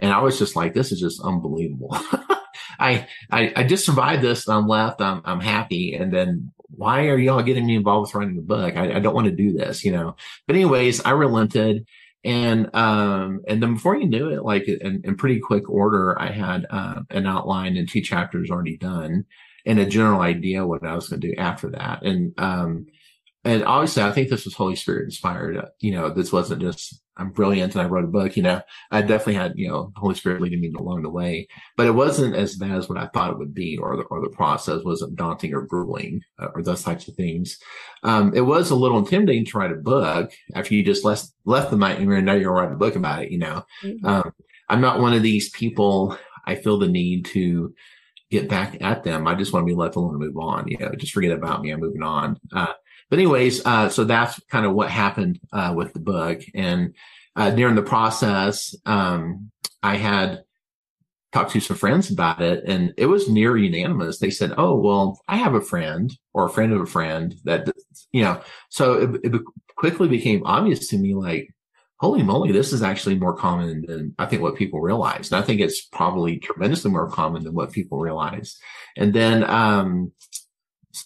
And 0.00 0.12
I 0.12 0.20
was 0.20 0.38
just 0.38 0.56
like, 0.56 0.74
this 0.74 0.92
is 0.92 1.00
just 1.00 1.20
unbelievable. 1.20 1.90
I, 2.78 3.08
I, 3.30 3.52
I 3.56 3.64
just 3.64 3.84
survived 3.84 4.22
this. 4.22 4.48
I'm 4.48 4.68
left. 4.68 5.00
I'm, 5.00 5.22
I'm 5.24 5.40
happy. 5.40 5.94
And 5.94 6.12
then 6.12 6.52
why 6.70 7.06
are 7.08 7.18
y'all 7.18 7.42
getting 7.42 7.66
me 7.66 7.76
involved 7.76 8.08
with 8.08 8.14
writing 8.14 8.38
a 8.38 8.42
book? 8.42 8.76
I, 8.76 8.96
I 8.96 9.00
don't 9.00 9.14
want 9.14 9.26
to 9.26 9.32
do 9.32 9.52
this, 9.52 9.84
you 9.84 9.92
know. 9.92 10.16
But 10.46 10.56
anyways, 10.56 11.04
I 11.04 11.10
relented, 11.10 11.86
and 12.24 12.74
um, 12.74 13.40
and 13.48 13.62
then 13.62 13.74
before 13.74 13.96
you 13.96 14.06
knew 14.06 14.30
it, 14.30 14.44
like 14.44 14.68
in, 14.68 15.02
in 15.04 15.16
pretty 15.16 15.40
quick 15.40 15.68
order, 15.68 16.20
I 16.20 16.30
had 16.30 16.66
uh, 16.70 17.02
an 17.10 17.26
outline 17.26 17.76
and 17.76 17.88
two 17.88 18.00
chapters 18.00 18.50
already 18.50 18.76
done, 18.76 19.24
and 19.64 19.78
a 19.78 19.86
general 19.86 20.20
idea 20.20 20.66
what 20.66 20.86
I 20.86 20.94
was 20.94 21.08
going 21.08 21.20
to 21.20 21.28
do 21.28 21.34
after 21.36 21.70
that, 21.70 22.02
and 22.02 22.38
um, 22.38 22.86
and 23.44 23.64
obviously, 23.64 24.02
I 24.02 24.12
think 24.12 24.28
this 24.28 24.44
was 24.44 24.54
Holy 24.54 24.76
Spirit 24.76 25.04
inspired. 25.04 25.64
You 25.80 25.92
know, 25.92 26.10
this 26.10 26.32
wasn't 26.32 26.60
just 26.60 27.00
I'm 27.18 27.30
brilliant 27.30 27.74
and 27.74 27.82
I 27.82 27.86
wrote 27.86 28.04
a 28.04 28.08
book. 28.08 28.36
You 28.36 28.44
know, 28.44 28.62
I 28.90 29.02
definitely 29.02 29.34
had 29.34 29.54
you 29.56 29.68
know 29.68 29.92
Holy 29.96 30.14
Spirit 30.14 30.40
leading 30.40 30.60
me 30.60 30.72
along 30.78 31.02
the 31.02 31.10
way, 31.10 31.48
but 31.76 31.86
it 31.86 31.92
wasn't 31.92 32.36
as 32.36 32.56
bad 32.56 32.76
as 32.76 32.88
what 32.88 32.98
I 32.98 33.06
thought 33.08 33.32
it 33.32 33.38
would 33.38 33.54
be, 33.54 33.76
or 33.76 33.96
the 33.96 34.04
or 34.04 34.20
the 34.20 34.28
process 34.28 34.84
wasn't 34.84 35.16
daunting 35.16 35.52
or 35.52 35.62
grueling, 35.62 36.22
uh, 36.38 36.48
or 36.54 36.62
those 36.62 36.82
types 36.82 37.08
of 37.08 37.14
things. 37.14 37.58
Um, 38.02 38.32
it 38.34 38.42
was 38.42 38.70
a 38.70 38.76
little 38.76 38.98
intimidating 38.98 39.44
to 39.46 39.58
write 39.58 39.72
a 39.72 39.76
book 39.76 40.32
after 40.54 40.74
you 40.74 40.84
just 40.84 41.04
left 41.04 41.28
left 41.44 41.70
the 41.70 41.76
nightmare 41.76 42.18
and 42.18 42.26
now 42.26 42.34
you're 42.34 42.52
writing 42.52 42.74
a 42.74 42.78
book 42.78 42.96
about 42.96 43.24
it. 43.24 43.32
You 43.32 43.38
know, 43.38 43.64
mm-hmm. 43.82 44.06
um, 44.06 44.32
I'm 44.68 44.80
not 44.80 45.00
one 45.00 45.12
of 45.12 45.22
these 45.22 45.50
people. 45.50 46.16
I 46.46 46.54
feel 46.54 46.78
the 46.78 46.88
need 46.88 47.26
to 47.26 47.74
get 48.30 48.48
back 48.48 48.76
at 48.80 49.04
them. 49.04 49.26
I 49.26 49.34
just 49.34 49.52
want 49.52 49.66
to 49.66 49.72
be 49.72 49.76
left 49.76 49.96
alone 49.96 50.10
and 50.10 50.20
move 50.20 50.36
on. 50.36 50.68
You 50.68 50.78
know, 50.78 50.92
just 50.96 51.12
forget 51.12 51.32
about 51.32 51.62
me. 51.62 51.70
I'm 51.70 51.80
moving 51.80 52.02
on. 52.02 52.38
Uh, 52.54 52.72
but 53.10 53.18
anyways, 53.18 53.64
uh, 53.64 53.88
so 53.88 54.04
that's 54.04 54.40
kind 54.50 54.66
of 54.66 54.74
what 54.74 54.90
happened 54.90 55.40
uh, 55.52 55.72
with 55.76 55.92
the 55.92 56.00
book. 56.00 56.42
And 56.54 56.94
uh, 57.36 57.50
during 57.50 57.74
the 57.74 57.82
process, 57.82 58.74
um, 58.84 59.50
I 59.82 59.96
had 59.96 60.42
talked 61.32 61.52
to 61.52 61.60
some 61.60 61.76
friends 61.76 62.10
about 62.10 62.40
it, 62.40 62.64
and 62.66 62.92
it 62.96 63.06
was 63.06 63.28
near 63.28 63.56
unanimous. 63.56 64.18
They 64.18 64.30
said, 64.30 64.54
"Oh, 64.56 64.78
well, 64.78 65.20
I 65.28 65.36
have 65.36 65.54
a 65.54 65.60
friend 65.60 66.12
or 66.32 66.46
a 66.46 66.50
friend 66.50 66.72
of 66.72 66.80
a 66.80 66.86
friend 66.86 67.34
that 67.44 67.70
you 68.12 68.22
know." 68.22 68.40
So 68.70 68.94
it, 68.94 69.20
it 69.24 69.42
quickly 69.76 70.08
became 70.08 70.42
obvious 70.44 70.88
to 70.88 70.98
me, 70.98 71.14
like, 71.14 71.48
holy 72.00 72.22
moly, 72.22 72.52
this 72.52 72.72
is 72.72 72.82
actually 72.82 73.16
more 73.16 73.34
common 73.34 73.84
than 73.86 74.14
I 74.18 74.26
think 74.26 74.42
what 74.42 74.56
people 74.56 74.80
realize. 74.80 75.30
And 75.30 75.42
I 75.42 75.44
think 75.44 75.60
it's 75.60 75.84
probably 75.86 76.38
tremendously 76.38 76.90
more 76.90 77.10
common 77.10 77.44
than 77.44 77.54
what 77.54 77.72
people 77.72 77.98
realize. 77.98 78.58
And 78.96 79.12
then, 79.12 79.48
um, 79.48 80.12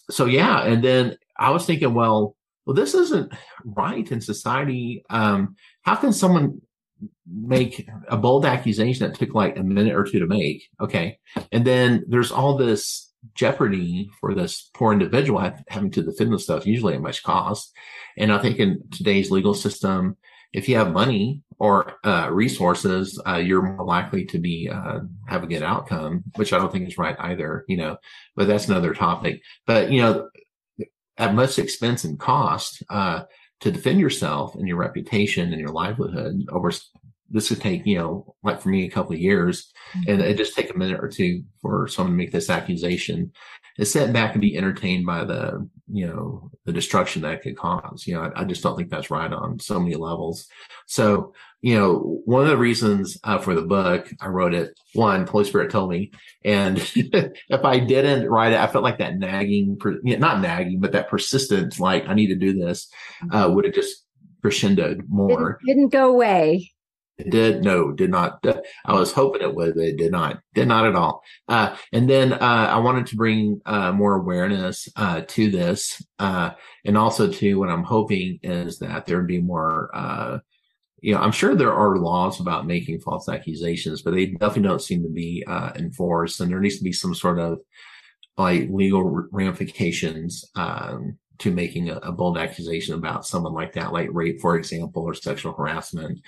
so 0.09 0.25
yeah, 0.25 0.63
and 0.63 0.83
then 0.83 1.17
I 1.37 1.51
was 1.51 1.65
thinking, 1.65 1.93
well, 1.93 2.35
well, 2.65 2.75
this 2.75 2.93
isn't 2.93 3.33
right 3.65 4.09
in 4.09 4.21
society. 4.21 5.03
Um, 5.09 5.55
how 5.81 5.95
can 5.95 6.13
someone 6.13 6.61
make 7.27 7.87
a 8.07 8.17
bold 8.17 8.45
accusation 8.45 9.07
that 9.07 9.17
took 9.17 9.33
like 9.33 9.57
a 9.57 9.63
minute 9.63 9.95
or 9.95 10.05
two 10.05 10.19
to 10.19 10.27
make? 10.27 10.63
Okay. 10.79 11.19
And 11.51 11.65
then 11.65 12.05
there's 12.07 12.31
all 12.31 12.57
this 12.57 13.11
jeopardy 13.35 14.09
for 14.19 14.33
this 14.33 14.69
poor 14.73 14.93
individual 14.93 15.51
having 15.67 15.91
to 15.91 16.03
defend 16.03 16.31
themselves, 16.31 16.65
usually 16.65 16.93
at 16.93 17.01
much 17.01 17.23
cost. 17.23 17.73
And 18.17 18.31
I 18.31 18.39
think 18.39 18.59
in 18.59 18.83
today's 18.91 19.31
legal 19.31 19.53
system, 19.53 20.17
if 20.53 20.69
you 20.69 20.75
have 20.77 20.91
money 20.91 21.41
or 21.57 21.93
uh, 22.03 22.29
resources, 22.31 23.19
uh, 23.27 23.37
you're 23.37 23.61
more 23.61 23.85
likely 23.85 24.25
to 24.25 24.39
be 24.39 24.69
uh, 24.71 24.99
have 25.27 25.43
a 25.43 25.47
good 25.47 25.63
outcome, 25.63 26.23
which 26.35 26.53
I 26.53 26.59
don't 26.59 26.71
think 26.71 26.87
is 26.87 26.97
right 26.97 27.15
either. 27.19 27.65
You 27.67 27.77
know, 27.77 27.97
but 28.35 28.47
that's 28.47 28.67
another 28.67 28.93
topic. 28.93 29.41
But 29.65 29.91
you 29.91 30.01
know, 30.01 30.29
at 31.17 31.35
much 31.35 31.59
expense 31.59 32.03
and 32.03 32.19
cost 32.19 32.83
uh, 32.89 33.23
to 33.61 33.71
defend 33.71 33.99
yourself 33.99 34.55
and 34.55 34.67
your 34.67 34.77
reputation 34.77 35.51
and 35.51 35.59
your 35.59 35.71
livelihood 35.71 36.43
over 36.49 36.71
this 37.33 37.47
could 37.47 37.61
take, 37.61 37.85
you 37.85 37.97
know, 37.97 38.35
like 38.43 38.61
for 38.61 38.69
me, 38.69 38.85
a 38.85 38.89
couple 38.89 39.13
of 39.13 39.19
years, 39.19 39.71
mm-hmm. 39.97 40.11
and 40.11 40.21
it 40.21 40.37
just 40.37 40.55
take 40.55 40.69
a 40.73 40.77
minute 40.77 40.99
or 41.01 41.09
two 41.09 41.43
for 41.61 41.87
someone 41.87 42.13
to 42.13 42.17
make 42.17 42.31
this 42.31 42.49
accusation. 42.49 43.31
And 43.79 43.87
sit 43.87 44.13
back 44.13 44.33
and 44.33 44.41
be 44.41 44.55
entertained 44.55 45.07
by 45.07 45.23
the, 45.23 45.67
you 45.91 46.05
know, 46.05 46.51
the 46.65 46.71
destruction 46.71 47.23
that 47.23 47.41
could 47.41 47.57
cause. 47.57 48.05
You 48.05 48.13
know, 48.13 48.31
I, 48.35 48.41
I, 48.41 48.43
just 48.43 48.61
don't 48.61 48.77
think 48.77 48.91
that's 48.91 49.09
right 49.09 49.33
on 49.33 49.59
so 49.59 49.79
many 49.79 49.95
levels. 49.95 50.47
So, 50.85 51.33
you 51.63 51.79
know, 51.79 52.21
one 52.25 52.43
of 52.43 52.49
the 52.49 52.57
reasons 52.57 53.17
uh, 53.23 53.37
for 53.37 53.55
the 53.55 53.61
book, 53.61 54.11
I 54.19 54.27
wrote 54.27 54.53
it. 54.53 54.77
One, 54.95 55.25
Holy 55.25 55.45
Spirit 55.45 55.71
told 55.71 55.89
me, 55.89 56.11
and 56.43 56.77
if 56.95 57.63
I 57.63 57.79
didn't 57.79 58.29
write 58.29 58.51
it, 58.51 58.59
I 58.59 58.67
felt 58.67 58.83
like 58.83 58.97
that 58.97 59.17
nagging, 59.17 59.77
not 60.03 60.41
nagging, 60.41 60.81
but 60.81 60.91
that 60.91 61.09
persistent, 61.09 61.79
like 61.79 62.05
I 62.05 62.15
need 62.15 62.27
to 62.27 62.35
do 62.35 62.51
this, 62.53 62.91
uh, 63.31 63.45
mm-hmm. 63.45 63.55
would 63.55 63.63
have 63.63 63.73
just 63.73 64.03
crescendoed 64.43 65.07
more. 65.07 65.57
It 65.63 65.67
didn't 65.67 65.93
go 65.93 66.09
away. 66.09 66.69
It 67.17 67.29
did 67.29 67.63
no, 67.63 67.93
did 67.93 68.09
not. 68.09 68.45
I 68.83 68.93
was 68.99 69.13
hoping 69.13 69.41
it 69.41 69.55
would, 69.55 69.75
but 69.75 69.85
it 69.85 69.97
did 69.97 70.11
not. 70.11 70.41
Did 70.53 70.67
not 70.67 70.85
at 70.85 70.95
all. 70.95 71.21
Uh, 71.47 71.77
and 71.93 72.09
then 72.09 72.33
uh, 72.33 72.37
I 72.71 72.79
wanted 72.79 73.07
to 73.07 73.15
bring 73.15 73.61
uh, 73.65 73.93
more 73.93 74.15
awareness 74.15 74.89
uh, 74.97 75.21
to 75.29 75.49
this, 75.49 76.03
uh, 76.19 76.49
and 76.83 76.97
also 76.97 77.31
to 77.31 77.55
what 77.55 77.69
I'm 77.69 77.83
hoping 77.83 78.39
is 78.43 78.79
that 78.79 79.05
there 79.05 79.15
would 79.15 79.27
be 79.27 79.39
more. 79.39 80.41
Uh, 81.03 81.07
you 81.07 81.13
know, 81.13 81.19
I'm 81.19 81.31
sure 81.31 81.55
there 81.55 81.73
are 81.73 81.97
laws 81.97 82.39
about 82.39 82.67
making 82.67 83.01
false 83.01 83.27
accusations, 83.29 84.01
but 84.01 84.13
they 84.13 84.27
definitely 84.27 84.63
don't 84.63 84.81
seem 84.81 85.03
to 85.03 85.09
be 85.09 85.43
enforced, 85.75 86.39
and 86.39 86.51
there 86.51 86.59
needs 86.59 86.77
to 86.77 86.83
be 86.83 86.93
some 86.93 87.13
sort 87.13 87.39
of 87.39 87.59
like 88.37 88.67
legal 88.69 89.03
ramifications 89.31 90.45
um, 90.55 91.17
to 91.39 91.51
making 91.51 91.89
a, 91.89 91.97
a, 91.97 92.11
bold 92.11 92.37
accusation 92.37 92.95
about 92.95 93.25
someone 93.25 93.53
like 93.53 93.73
that, 93.73 93.93
like 93.93 94.09
rape, 94.11 94.39
for 94.41 94.55
example, 94.55 95.03
or 95.03 95.13
sexual 95.13 95.53
harassment. 95.53 96.19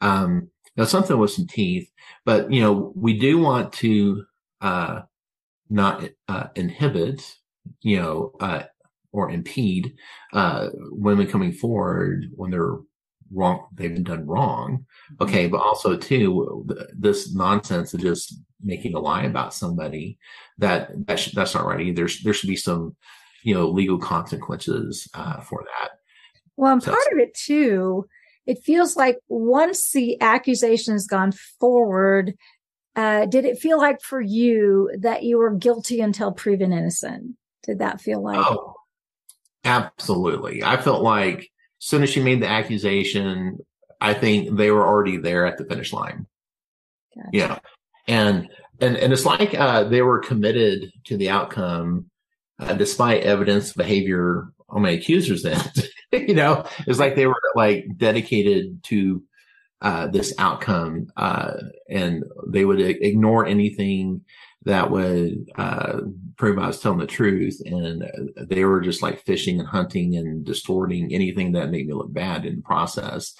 Um, 0.00 0.48
now 0.76 0.84
something 0.84 1.18
with 1.18 1.32
some 1.32 1.46
teeth, 1.46 1.90
but 2.24 2.50
you 2.52 2.62
know, 2.62 2.92
we 2.94 3.18
do 3.18 3.38
want 3.38 3.72
to, 3.74 4.24
uh, 4.60 5.00
not, 5.68 6.08
uh, 6.28 6.48
inhibit, 6.54 7.36
you 7.82 8.00
know, 8.00 8.32
uh, 8.40 8.62
or 9.12 9.30
impede, 9.30 9.94
uh, 10.32 10.68
women 10.74 11.26
coming 11.26 11.52
forward 11.52 12.26
when 12.34 12.50
they're 12.50 12.78
wrong, 13.32 13.66
they've 13.74 13.92
been 13.94 14.04
done 14.04 14.26
wrong. 14.26 14.86
Mm-hmm. 15.12 15.24
Okay. 15.24 15.48
But 15.48 15.60
also 15.60 15.96
too, 15.96 16.66
this 16.92 17.34
nonsense 17.34 17.94
of 17.94 18.00
just 18.00 18.38
making 18.62 18.94
a 18.94 18.98
lie 18.98 19.22
about 19.22 19.54
somebody 19.54 20.18
that, 20.58 20.90
that 21.06 21.18
sh- 21.18 21.32
that's 21.32 21.54
not 21.54 21.66
right 21.66 21.80
either. 21.80 22.08
There 22.22 22.34
should 22.34 22.48
be 22.48 22.56
some, 22.56 22.96
you 23.42 23.54
know, 23.54 23.68
legal 23.68 23.98
consequences, 23.98 25.08
uh, 25.14 25.40
for 25.40 25.64
that. 25.64 25.92
Well, 26.56 26.74
and 26.74 26.82
so, 26.82 26.90
part 26.90 27.12
of 27.12 27.18
it 27.18 27.34
too, 27.34 28.06
it 28.46 28.58
feels 28.62 28.96
like 28.96 29.18
once 29.28 29.92
the 29.92 30.20
accusation 30.20 30.92
has 30.92 31.06
gone 31.06 31.32
forward, 31.58 32.34
uh, 32.96 33.26
did 33.26 33.44
it 33.44 33.58
feel 33.58 33.78
like 33.78 34.02
for 34.02 34.20
you 34.20 34.90
that 35.00 35.22
you 35.22 35.38
were 35.38 35.54
guilty 35.54 36.00
until 36.00 36.32
proven 36.32 36.72
innocent? 36.72 37.36
Did 37.62 37.78
that 37.78 38.00
feel 38.00 38.22
like? 38.22 38.38
Oh, 38.38 38.74
absolutely. 39.64 40.62
I 40.62 40.76
felt 40.76 41.02
like 41.02 41.48
soon 41.80 42.02
as 42.02 42.10
she 42.10 42.22
made 42.22 42.40
the 42.40 42.48
accusation, 42.48 43.58
I 44.00 44.14
think 44.14 44.56
they 44.56 44.70
were 44.70 44.86
already 44.86 45.16
there 45.16 45.46
at 45.46 45.58
the 45.58 45.64
finish 45.64 45.92
line. 45.92 46.26
Gotcha. 47.16 47.28
Yeah. 47.32 47.58
And, 48.06 48.48
and, 48.80 48.96
and 48.96 49.12
it's 49.12 49.26
like, 49.26 49.54
uh, 49.54 49.84
they 49.84 50.02
were 50.02 50.20
committed 50.20 50.92
to 51.04 51.16
the 51.16 51.30
outcome, 51.30 52.06
uh, 52.60 52.74
despite 52.74 53.24
evidence 53.24 53.72
behavior 53.72 54.52
on 54.68 54.82
my 54.82 54.90
accusers 54.90 55.42
then. 55.42 55.60
you 56.12 56.34
know, 56.34 56.64
it's 56.86 56.98
like 56.98 57.16
they 57.16 57.26
were 57.26 57.40
like 57.54 57.86
dedicated 57.96 58.82
to 58.84 59.22
uh, 59.82 60.06
this 60.08 60.34
outcome, 60.38 61.06
uh, 61.16 61.54
and 61.88 62.24
they 62.46 62.64
would 62.64 62.80
ignore 62.80 63.46
anything 63.46 64.22
that 64.64 64.90
would 64.90 65.50
uh, 65.56 66.00
prove 66.36 66.58
I 66.58 66.66
was 66.66 66.80
telling 66.80 66.98
the 66.98 67.06
truth, 67.06 67.60
and 67.64 68.04
they 68.36 68.64
were 68.64 68.80
just 68.80 69.02
like 69.02 69.24
fishing 69.24 69.58
and 69.58 69.68
hunting 69.68 70.16
and 70.16 70.44
distorting 70.44 71.14
anything 71.14 71.52
that 71.52 71.70
made 71.70 71.86
me 71.86 71.94
look 71.94 72.12
bad 72.12 72.44
in 72.44 72.56
the 72.56 72.62
process. 72.62 73.34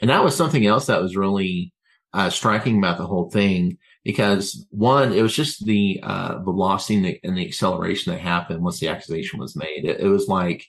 And 0.00 0.10
that 0.10 0.24
was 0.24 0.36
something 0.36 0.66
else 0.66 0.86
that 0.86 1.02
was 1.02 1.16
really 1.16 1.72
uh, 2.12 2.30
striking 2.30 2.78
about 2.78 2.98
the 2.98 3.06
whole 3.06 3.30
thing 3.30 3.78
because 4.04 4.66
one, 4.70 5.12
it 5.12 5.22
was 5.22 5.34
just 5.34 5.64
the 5.64 6.00
uh, 6.02 6.38
velocity 6.42 7.20
and 7.22 7.36
the, 7.36 7.46
acceleration 7.46 8.12
that 8.12 8.20
happened 8.20 8.62
once 8.62 8.80
the 8.80 8.88
accusation 8.88 9.38
was 9.38 9.56
made. 9.56 9.84
It, 9.84 10.00
it 10.00 10.08
was 10.08 10.26
like 10.26 10.66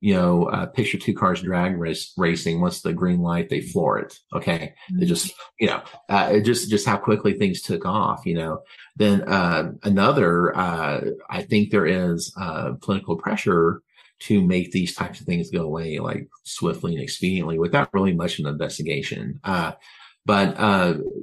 you 0.00 0.14
know, 0.14 0.44
uh, 0.44 0.64
picture 0.64 0.96
two 0.96 1.14
cars 1.14 1.42
drag 1.42 1.78
race, 1.78 2.12
racing. 2.16 2.60
Once 2.60 2.80
the 2.80 2.92
green 2.92 3.20
light, 3.20 3.50
they 3.50 3.60
floor 3.60 3.98
it. 3.98 4.18
Okay. 4.34 4.74
Mm-hmm. 4.90 5.02
It 5.02 5.06
just, 5.06 5.34
you 5.58 5.66
know, 5.66 5.82
uh, 6.08 6.30
it 6.32 6.42
just, 6.42 6.70
just 6.70 6.86
how 6.86 6.96
quickly 6.96 7.34
things 7.34 7.60
took 7.60 7.84
off, 7.84 8.24
you 8.24 8.34
know. 8.34 8.62
Then, 8.96 9.22
uh, 9.28 9.72
another, 9.82 10.56
uh, 10.56 11.02
I 11.28 11.42
think 11.42 11.70
there 11.70 11.86
is, 11.86 12.32
uh, 12.40 12.72
political 12.80 13.16
pressure 13.16 13.82
to 14.20 14.40
make 14.40 14.72
these 14.72 14.94
types 14.94 15.20
of 15.20 15.26
things 15.26 15.50
go 15.50 15.62
away 15.62 15.98
like 15.98 16.28
swiftly 16.44 16.96
and 16.96 17.06
expediently 17.06 17.58
without 17.58 17.92
really 17.92 18.14
much 18.14 18.38
of 18.38 18.46
an 18.46 18.52
investigation. 18.52 19.40
Uh, 19.44 19.72
but, 20.24 20.56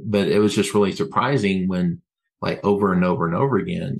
but 0.06 0.28
it 0.28 0.40
was 0.40 0.54
just 0.54 0.74
really 0.74 0.92
surprising 0.92 1.68
when, 1.68 2.02
like 2.42 2.64
over 2.64 2.94
and 2.94 3.04
over 3.04 3.26
and 3.26 3.36
over 3.36 3.58
again, 3.58 4.00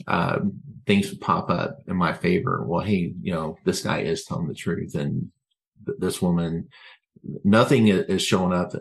things 0.86 1.10
would 1.10 1.22
pop 1.22 1.50
up 1.50 1.80
in 1.88 1.96
my 1.96 2.14
favor. 2.14 2.64
Well, 2.66 2.86
hey, 2.86 3.14
you 3.22 3.34
know, 3.34 3.58
this 3.66 3.84
guy 3.84 4.00
is 4.00 4.26
telling 4.26 4.48
the 4.48 4.54
truth, 4.54 4.96
and 4.96 5.32
th- 5.86 5.98
this 6.00 6.22
woman, 6.22 6.70
nothing 7.44 7.88
is 7.88 8.22
showing 8.22 8.54
up. 8.54 8.72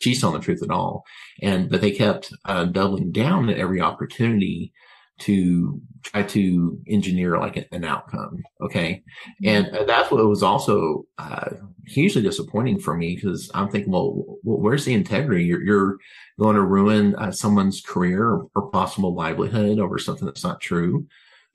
She's 0.00 0.20
telling 0.20 0.38
the 0.38 0.44
truth 0.44 0.62
at 0.62 0.70
all, 0.70 1.04
and 1.42 1.68
but 1.68 1.80
they 1.80 1.90
kept 1.90 2.32
uh, 2.44 2.66
doubling 2.66 3.12
down 3.12 3.50
at 3.50 3.58
every 3.58 3.80
opportunity 3.80 4.72
to 5.18 5.80
try 6.02 6.22
to 6.22 6.78
engineer 6.88 7.38
like 7.38 7.68
an 7.72 7.84
outcome. 7.84 8.42
Okay. 8.60 9.02
And 9.44 9.68
uh, 9.74 9.84
that's 9.84 10.10
what 10.10 10.24
was 10.26 10.42
also 10.42 11.04
uh, 11.18 11.50
hugely 11.86 12.22
disappointing 12.22 12.78
for 12.78 12.96
me 12.96 13.14
because 13.14 13.50
I'm 13.54 13.68
thinking, 13.68 13.92
well, 13.92 14.24
where's 14.42 14.84
the 14.84 14.94
integrity? 14.94 15.44
You're, 15.44 15.62
you're 15.62 15.96
going 16.38 16.56
to 16.56 16.62
ruin 16.62 17.14
uh, 17.16 17.32
someone's 17.32 17.80
career 17.80 18.24
or, 18.24 18.46
or, 18.54 18.70
possible 18.70 19.14
livelihood 19.14 19.78
over 19.78 19.98
something 19.98 20.26
that's 20.26 20.44
not 20.44 20.60
true. 20.60 21.06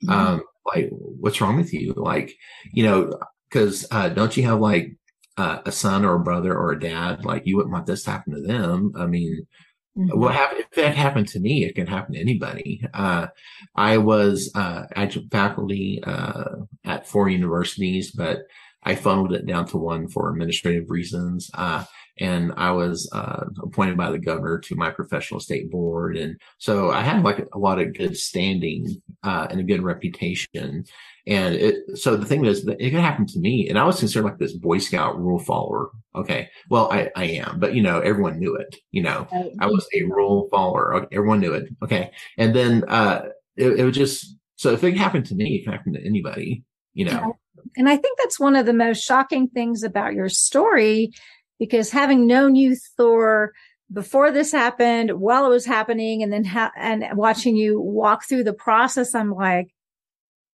Mm-hmm. 0.04 0.10
Um, 0.10 0.42
like, 0.66 0.88
what's 0.90 1.40
wrong 1.40 1.56
with 1.56 1.72
you? 1.72 1.94
Like, 1.96 2.34
you 2.72 2.84
know, 2.84 3.18
because 3.48 3.86
uh, 3.90 4.08
don't 4.08 4.36
you 4.36 4.42
have 4.44 4.60
like 4.60 4.96
uh, 5.36 5.60
a 5.64 5.72
son 5.72 6.04
or 6.04 6.16
a 6.16 6.20
brother 6.20 6.56
or 6.56 6.72
a 6.72 6.80
dad? 6.80 7.24
Like, 7.24 7.46
you 7.46 7.56
wouldn't 7.56 7.72
want 7.72 7.86
this 7.86 8.02
to 8.04 8.10
happen 8.10 8.34
to 8.34 8.42
them. 8.42 8.92
I 8.96 9.06
mean, 9.06 9.46
mm-hmm. 9.96 10.32
happened? 10.32 10.60
If 10.60 10.70
that 10.72 10.96
happened 10.96 11.28
to 11.28 11.40
me, 11.40 11.64
it 11.64 11.74
can 11.74 11.86
happen 11.86 12.14
to 12.14 12.20
anybody. 12.20 12.82
Uh, 12.94 13.28
I 13.76 13.98
was 13.98 14.50
uh, 14.54 14.84
adjunct 14.94 15.30
faculty 15.30 16.02
uh, 16.04 16.44
at 16.84 17.06
four 17.06 17.28
universities, 17.28 18.10
but 18.10 18.40
I 18.84 18.94
funneled 18.94 19.32
it 19.32 19.46
down 19.46 19.66
to 19.68 19.78
one 19.78 20.08
for 20.08 20.30
administrative 20.30 20.90
reasons. 20.90 21.50
Uh, 21.54 21.84
and 22.18 22.52
I 22.56 22.72
was 22.72 23.08
uh, 23.12 23.44
appointed 23.62 23.96
by 23.96 24.10
the 24.10 24.18
governor 24.18 24.58
to 24.58 24.76
my 24.76 24.90
professional 24.90 25.40
state 25.40 25.70
board, 25.70 26.16
and 26.16 26.36
so 26.58 26.90
I 26.90 27.00
had 27.02 27.22
like 27.22 27.46
a 27.52 27.58
lot 27.58 27.80
of 27.80 27.96
good 27.96 28.16
standing 28.16 29.00
uh, 29.22 29.46
and 29.50 29.60
a 29.60 29.64
good 29.64 29.82
reputation. 29.82 30.84
And 31.26 31.54
it, 31.54 31.76
so 31.96 32.16
the 32.16 32.26
thing 32.26 32.44
is, 32.44 32.66
it 32.66 32.90
could 32.90 33.00
happen 33.00 33.26
to 33.26 33.38
me, 33.38 33.68
and 33.68 33.78
I 33.78 33.84
was 33.84 34.00
considered 34.00 34.24
like 34.24 34.38
this 34.38 34.54
Boy 34.54 34.78
Scout 34.78 35.18
rule 35.18 35.38
follower. 35.38 35.90
Okay, 36.16 36.48
well, 36.68 36.90
I, 36.92 37.10
I 37.14 37.24
am, 37.24 37.60
but 37.60 37.74
you 37.74 37.82
know, 37.82 38.00
everyone 38.00 38.38
knew 38.38 38.56
it. 38.56 38.76
You 38.90 39.02
know, 39.02 39.28
I 39.60 39.66
was 39.66 39.86
a 39.94 40.02
rule 40.02 40.48
follower. 40.50 41.06
Everyone 41.12 41.40
knew 41.40 41.52
it. 41.52 41.68
Okay, 41.82 42.10
and 42.38 42.54
then 42.54 42.84
uh, 42.88 43.26
it, 43.56 43.78
it 43.78 43.84
was 43.84 43.96
just 43.96 44.36
so 44.56 44.72
if 44.72 44.82
it 44.82 44.96
happened 44.96 45.26
to 45.26 45.36
me, 45.36 45.56
it 45.56 45.64
can 45.64 45.72
happen 45.72 45.92
to 45.92 46.04
anybody. 46.04 46.64
You 46.94 47.06
know. 47.06 47.36
And 47.76 47.88
I 47.88 47.96
think 47.96 48.18
that's 48.18 48.40
one 48.40 48.56
of 48.56 48.66
the 48.66 48.72
most 48.72 49.02
shocking 49.02 49.46
things 49.48 49.84
about 49.84 50.14
your 50.14 50.28
story 50.28 51.12
because 51.60 51.90
having 51.90 52.26
known 52.26 52.56
you, 52.56 52.74
Thor, 52.96 53.52
before 53.92 54.30
this 54.30 54.52
happened, 54.52 55.10
while 55.12 55.46
it 55.46 55.50
was 55.50 55.66
happening, 55.66 56.22
and 56.22 56.32
then 56.32 56.44
ha- 56.44 56.72
and 56.76 57.04
watching 57.14 57.56
you 57.56 57.80
walk 57.80 58.24
through 58.24 58.44
the 58.44 58.52
process, 58.52 59.14
I'm 59.14 59.32
like, 59.32 59.74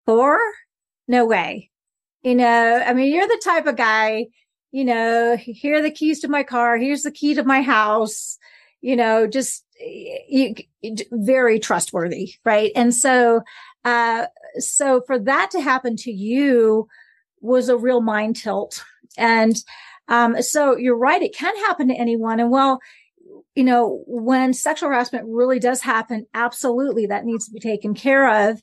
Thor, 0.07 0.39
no 1.09 1.25
way. 1.25 1.71
You 2.23 2.35
know, 2.35 2.83
I 2.87 2.93
mean, 2.93 3.13
you're 3.13 3.27
the 3.27 3.41
type 3.45 3.67
of 3.67 3.77
guy, 3.77 4.27
you 4.71 4.85
know, 4.85 5.37
here 5.37 5.77
are 5.77 5.83
the 5.83 5.91
keys 5.91 6.21
to 6.21 6.29
my 6.29 6.43
car. 6.43 6.77
Here's 6.77 7.03
the 7.03 7.11
key 7.11 7.35
to 7.35 7.43
my 7.45 7.63
house, 7.63 8.39
you 8.81 8.97
know, 8.97 9.27
just 9.27 9.65
you, 9.81 10.55
very 11.11 11.59
trustworthy. 11.59 12.35
Right. 12.45 12.71
And 12.77 12.95
so, 12.95 13.43
uh, 13.85 14.27
so 14.59 15.03
for 15.07 15.19
that 15.19 15.51
to 15.51 15.61
happen 15.61 15.97
to 15.97 16.13
you 16.13 16.89
was 17.41 17.69
a 17.69 17.77
real 17.77 18.01
mind 18.01 18.37
tilt. 18.37 18.85
And, 19.19 19.57
um, 20.09 20.41
so 20.43 20.77
you're 20.77 20.97
right. 20.97 21.23
It 21.23 21.35
can 21.35 21.57
happen 21.67 21.89
to 21.89 21.95
anyone. 21.95 22.39
And 22.41 22.51
well, 22.51 22.81
you 23.55 23.65
know, 23.65 24.03
when 24.07 24.53
sexual 24.53 24.89
harassment 24.89 25.27
really 25.29 25.59
does 25.59 25.83
happen, 25.83 26.27
absolutely 26.35 27.07
that 27.07 27.25
needs 27.25 27.47
to 27.47 27.53
be 27.53 27.61
taken 27.61 27.95
care 27.95 28.51
of. 28.51 28.63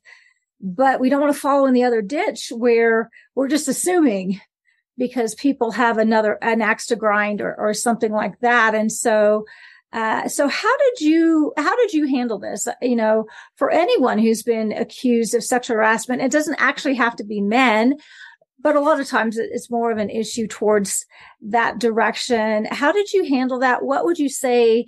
But 0.61 0.99
we 0.99 1.09
don't 1.09 1.21
want 1.21 1.33
to 1.33 1.39
follow 1.39 1.67
in 1.67 1.73
the 1.73 1.83
other 1.83 2.01
ditch 2.01 2.51
where 2.51 3.09
we're 3.35 3.47
just 3.47 3.67
assuming 3.67 4.41
because 4.97 5.33
people 5.35 5.71
have 5.71 5.97
another, 5.97 6.37
an 6.41 6.61
axe 6.61 6.87
to 6.87 6.95
grind 6.95 7.39
or, 7.39 7.55
or 7.57 7.73
something 7.73 8.11
like 8.11 8.37
that. 8.41 8.75
And 8.75 8.91
so, 8.91 9.45
uh, 9.93 10.27
so 10.27 10.47
how 10.47 10.77
did 10.77 11.01
you, 11.01 11.53
how 11.55 11.75
did 11.77 11.93
you 11.93 12.07
handle 12.07 12.37
this? 12.37 12.67
You 12.81 12.97
know, 12.97 13.25
for 13.55 13.71
anyone 13.71 14.19
who's 14.19 14.43
been 14.43 14.73
accused 14.73 15.33
of 15.33 15.43
sexual 15.43 15.77
harassment, 15.77 16.21
it 16.21 16.31
doesn't 16.31 16.59
actually 16.59 16.95
have 16.95 17.15
to 17.15 17.23
be 17.23 17.41
men, 17.41 17.95
but 18.61 18.75
a 18.75 18.81
lot 18.81 18.99
of 18.99 19.07
times 19.07 19.37
it's 19.37 19.71
more 19.71 19.91
of 19.91 19.97
an 19.97 20.09
issue 20.09 20.47
towards 20.47 21.05
that 21.41 21.79
direction. 21.79 22.65
How 22.71 22.91
did 22.91 23.13
you 23.13 23.25
handle 23.25 23.59
that? 23.59 23.83
What 23.83 24.05
would 24.05 24.19
you 24.19 24.29
say 24.29 24.85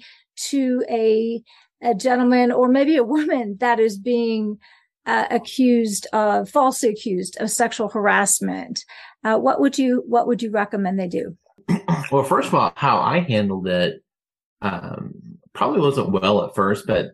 to 0.49 0.83
a, 0.89 1.41
a 1.81 1.95
gentleman 1.95 2.51
or 2.51 2.67
maybe 2.67 2.97
a 2.97 3.03
woman 3.15 3.57
that 3.59 3.79
is 3.79 3.97
being 3.97 4.57
uh, 5.05 5.25
accused 5.31 6.07
of 6.13 6.49
falsely 6.49 6.89
accused 6.89 7.37
of 7.39 7.49
sexual 7.49 7.89
harassment? 7.89 8.83
Uh, 9.23 9.37
what 9.37 9.59
would 9.59 9.77
you 9.77 10.03
what 10.07 10.27
would 10.27 10.41
you 10.41 10.51
recommend 10.51 10.99
they 10.99 11.07
do? 11.07 11.37
Well, 12.11 12.23
first 12.23 12.49
of 12.49 12.55
all, 12.55 12.73
how 12.75 12.97
I 12.99 13.19
handled 13.19 13.67
it 13.67 14.03
um, 14.61 15.13
probably 15.53 15.79
wasn't 15.79 16.11
well 16.11 16.43
at 16.43 16.55
first, 16.55 16.85
but 16.85 17.11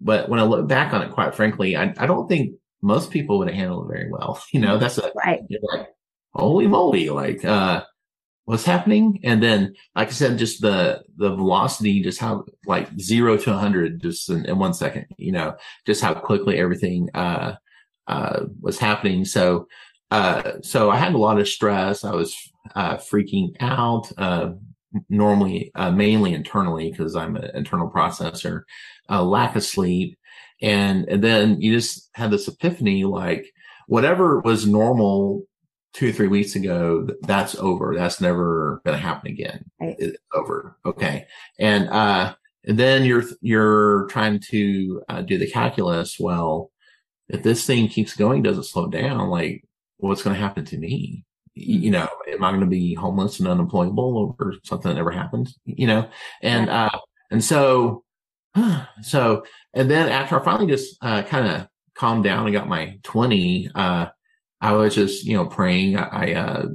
but 0.00 0.28
when 0.28 0.40
I 0.40 0.44
look 0.44 0.66
back 0.68 0.92
on 0.92 1.02
it, 1.02 1.10
quite 1.10 1.34
frankly, 1.34 1.76
I, 1.76 1.94
I 1.98 2.06
don't 2.06 2.28
think 2.28 2.54
most 2.82 3.10
people 3.10 3.38
would 3.38 3.48
have 3.48 3.56
handled 3.56 3.90
it 3.90 3.94
very 3.94 4.10
well. 4.10 4.42
You 4.52 4.60
know, 4.60 4.78
that's 4.78 4.98
a 4.98 5.12
right. 5.24 5.42
like, 5.72 5.88
holy 6.32 6.66
moly, 6.66 7.10
like 7.10 7.44
uh 7.44 7.84
what's 8.44 8.64
happening? 8.64 9.20
And 9.22 9.40
then, 9.40 9.74
like 9.94 10.08
I 10.08 10.12
said, 10.12 10.38
just 10.38 10.60
the 10.60 11.02
the 11.16 11.34
velocity, 11.34 12.02
just 12.02 12.18
how 12.18 12.44
like 12.66 12.88
zero 12.98 13.36
to 13.36 13.54
a 13.54 13.58
hundred 13.58 14.02
just 14.02 14.28
in, 14.28 14.44
in 14.46 14.58
one 14.58 14.74
second, 14.74 15.06
you 15.18 15.32
know, 15.32 15.56
just 15.86 16.02
how 16.02 16.14
quickly 16.14 16.58
everything 16.58 17.08
uh 17.14 17.56
uh 18.06 18.46
was 18.60 18.78
happening. 18.78 19.24
So 19.24 19.68
uh 20.10 20.52
so 20.62 20.90
I 20.90 20.96
had 20.96 21.14
a 21.14 21.18
lot 21.18 21.40
of 21.40 21.48
stress. 21.48 22.04
I 22.04 22.12
was 22.12 22.36
uh 22.74 22.96
freaking 22.96 23.54
out, 23.60 24.10
uh 24.18 24.52
normally 25.08 25.70
uh, 25.74 25.90
mainly 25.90 26.34
internally 26.34 26.90
because 26.90 27.14
I'm 27.16 27.36
an 27.36 27.50
internal 27.54 27.90
processor, 27.90 28.62
uh, 29.08 29.22
lack 29.22 29.56
of 29.56 29.62
sleep, 29.62 30.18
and 30.62 31.08
and 31.08 31.22
then 31.22 31.60
you 31.60 31.74
just 31.74 32.10
had 32.14 32.30
this 32.30 32.48
epiphany 32.48 33.04
like 33.04 33.52
whatever 33.86 34.40
was 34.40 34.66
normal 34.66 35.44
two 35.92 36.10
or 36.10 36.12
three 36.12 36.28
weeks 36.28 36.54
ago 36.54 37.08
that's 37.22 37.54
over. 37.56 37.94
That's 37.96 38.20
never 38.20 38.80
going 38.84 38.96
to 38.96 39.02
happen 39.02 39.30
again. 39.30 39.64
Right. 39.80 39.96
it's 39.98 40.16
over. 40.32 40.76
Okay. 40.86 41.26
And 41.58 41.88
uh 41.88 42.34
and 42.64 42.78
then 42.78 43.04
you're 43.04 43.24
you're 43.40 44.06
trying 44.06 44.40
to 44.50 45.02
uh, 45.08 45.22
do 45.22 45.38
the 45.38 45.50
calculus. 45.50 46.18
Well 46.20 46.70
if 47.28 47.42
this 47.42 47.64
thing 47.64 47.88
keeps 47.88 48.16
going 48.16 48.42
doesn't 48.42 48.64
slow 48.64 48.88
down? 48.88 49.28
Like 49.28 49.64
what's 49.98 50.22
going 50.22 50.34
to 50.34 50.42
happen 50.42 50.64
to 50.66 50.78
me? 50.78 51.24
You 51.54 51.90
know 51.90 52.08
am 52.28 52.44
i 52.44 52.50
going 52.50 52.60
to 52.60 52.66
be 52.66 52.94
homeless 52.94 53.40
and 53.40 53.48
unemployable 53.48 54.36
or 54.38 54.54
something 54.64 54.88
that 54.88 54.94
never 54.94 55.10
happened? 55.10 55.52
You 55.64 55.86
know? 55.88 56.10
And 56.42 56.70
uh 56.70 56.90
and 57.30 57.42
so 57.42 58.04
so, 59.02 59.44
and 59.74 59.90
then 59.90 60.08
after 60.08 60.40
I 60.40 60.44
finally 60.44 60.66
just 60.66 60.96
uh, 61.02 61.22
kind 61.22 61.46
of 61.46 61.68
calmed 61.94 62.24
down 62.24 62.46
and 62.46 62.54
got 62.54 62.68
my 62.68 62.98
20, 63.02 63.70
uh, 63.74 64.06
I 64.60 64.72
was 64.72 64.94
just, 64.94 65.24
you 65.24 65.36
know, 65.36 65.46
praying. 65.46 65.96
I, 65.96 66.34
uh, 66.34 66.66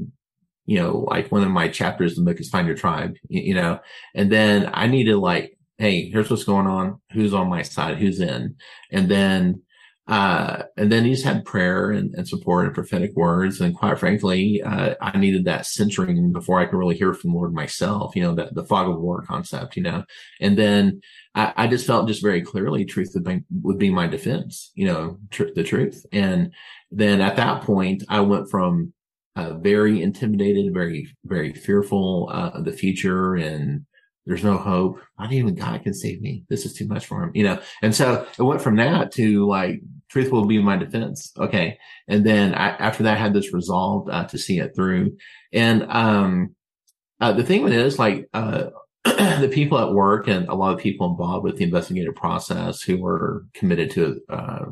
you 0.66 0.80
know, 0.80 1.00
like 1.10 1.32
one 1.32 1.44
of 1.44 1.52
my 1.52 1.68
chapters 1.68 2.18
in 2.18 2.26
the 2.26 2.32
book 2.32 2.40
is 2.40 2.50
Find 2.50 2.68
Your 2.68 2.76
Tribe, 2.76 3.16
you, 3.28 3.42
you 3.42 3.54
know, 3.54 3.80
and 4.16 4.32
then 4.32 4.70
I 4.74 4.88
needed 4.88 5.18
like, 5.18 5.58
hey, 5.78 6.10
here's 6.10 6.30
what's 6.30 6.44
going 6.44 6.68
on. 6.68 7.02
Who's 7.12 7.34
on 7.34 7.50
my 7.50 7.62
side? 7.62 7.98
Who's 7.98 8.20
in? 8.20 8.56
And 8.92 9.10
then, 9.10 9.62
uh, 10.08 10.64
and 10.78 10.92
then 10.92 11.04
he 11.04 11.12
just 11.12 11.26
had 11.26 11.46
prayer 11.46 11.90
and, 11.90 12.14
and, 12.14 12.28
support 12.28 12.66
and 12.66 12.76
prophetic 12.76 13.16
words. 13.16 13.60
And 13.60 13.76
quite 13.76 13.98
frankly, 13.98 14.62
uh, 14.62 14.94
I 15.02 15.18
needed 15.18 15.46
that 15.46 15.66
centering 15.66 16.32
before 16.32 16.60
I 16.60 16.66
could 16.66 16.78
really 16.78 16.96
hear 16.96 17.12
from 17.14 17.32
the 17.32 17.38
Lord 17.38 17.54
myself, 17.54 18.16
you 18.16 18.22
know, 18.22 18.36
that 18.36 18.54
the 18.54 18.64
fog 18.64 18.88
of 18.88 19.00
war 19.00 19.24
concept, 19.24 19.76
you 19.76 19.82
know, 19.82 20.04
and 20.40 20.56
then 20.56 21.02
I, 21.34 21.54
I 21.58 21.68
just 21.68 21.88
felt 21.88 22.08
just 22.08 22.22
very 22.22 22.44
clearly 22.44 22.86
truth 22.86 23.12
would 23.16 23.24
be, 23.24 23.44
would 23.64 23.80
be 23.80 23.90
my 23.90 24.06
defense, 24.06 24.72
you 24.76 24.86
know, 24.86 25.18
tr- 25.32 25.54
the 25.56 25.64
truth. 25.64 26.06
And 26.12 26.54
then 26.92 27.20
at 27.20 27.38
that 27.38 27.64
point, 27.64 28.04
I 28.08 28.20
went 28.20 28.52
from 28.52 28.94
uh, 29.36 29.56
very 29.56 30.04
intimidated, 30.04 30.72
very, 30.72 31.08
very 31.24 31.52
fearful 31.52 32.30
uh, 32.32 32.52
of 32.54 32.66
the 32.66 32.72
future 32.72 33.36
and 33.36 33.86
there's 34.26 34.44
no 34.44 34.58
hope. 34.58 35.00
Not 35.20 35.32
even 35.32 35.56
God 35.56 35.84
can 35.84 35.94
save 35.94 36.22
me. 36.22 36.46
This 36.50 36.66
is 36.66 36.74
too 36.74 36.88
much 36.88 37.06
for 37.06 37.24
him, 37.24 37.32
you 37.34 37.44
know? 37.44 37.60
And 37.82 37.94
so 37.94 38.26
it 38.38 38.44
went 38.44 38.62
from 38.62 38.76
that 38.78 39.12
to 39.14 39.46
like, 39.48 39.82
truth 40.10 40.32
will 40.32 40.46
be 40.46 40.62
my 40.62 40.78
defense. 40.78 41.32
Okay. 41.38 41.78
And 42.08 42.26
then 42.26 42.54
I, 42.54 42.70
after 42.70 43.04
that, 43.04 43.18
I 43.18 43.20
had 43.20 43.34
this 43.34 43.54
resolve 43.54 44.08
uh, 44.10 44.26
to 44.26 44.38
see 44.38 44.60
it 44.60 44.76
through. 44.76 45.18
And, 45.52 45.84
um, 45.90 46.56
uh, 47.22 47.32
the 47.32 47.44
thing 47.44 47.64
with 47.64 47.74
it 47.74 47.80
is 47.80 47.98
like, 47.98 48.28
uh, 48.34 48.66
the 49.04 49.50
people 49.52 49.78
at 49.78 49.94
work 49.94 50.28
and 50.28 50.48
a 50.48 50.56
lot 50.56 50.74
of 50.74 50.80
people 50.80 51.10
involved 51.10 51.44
with 51.44 51.58
the 51.58 51.64
investigative 51.64 52.16
process 52.16 52.82
who 52.82 52.98
were 52.98 53.46
committed 53.54 53.92
to 53.92 54.20
uh, 54.30 54.66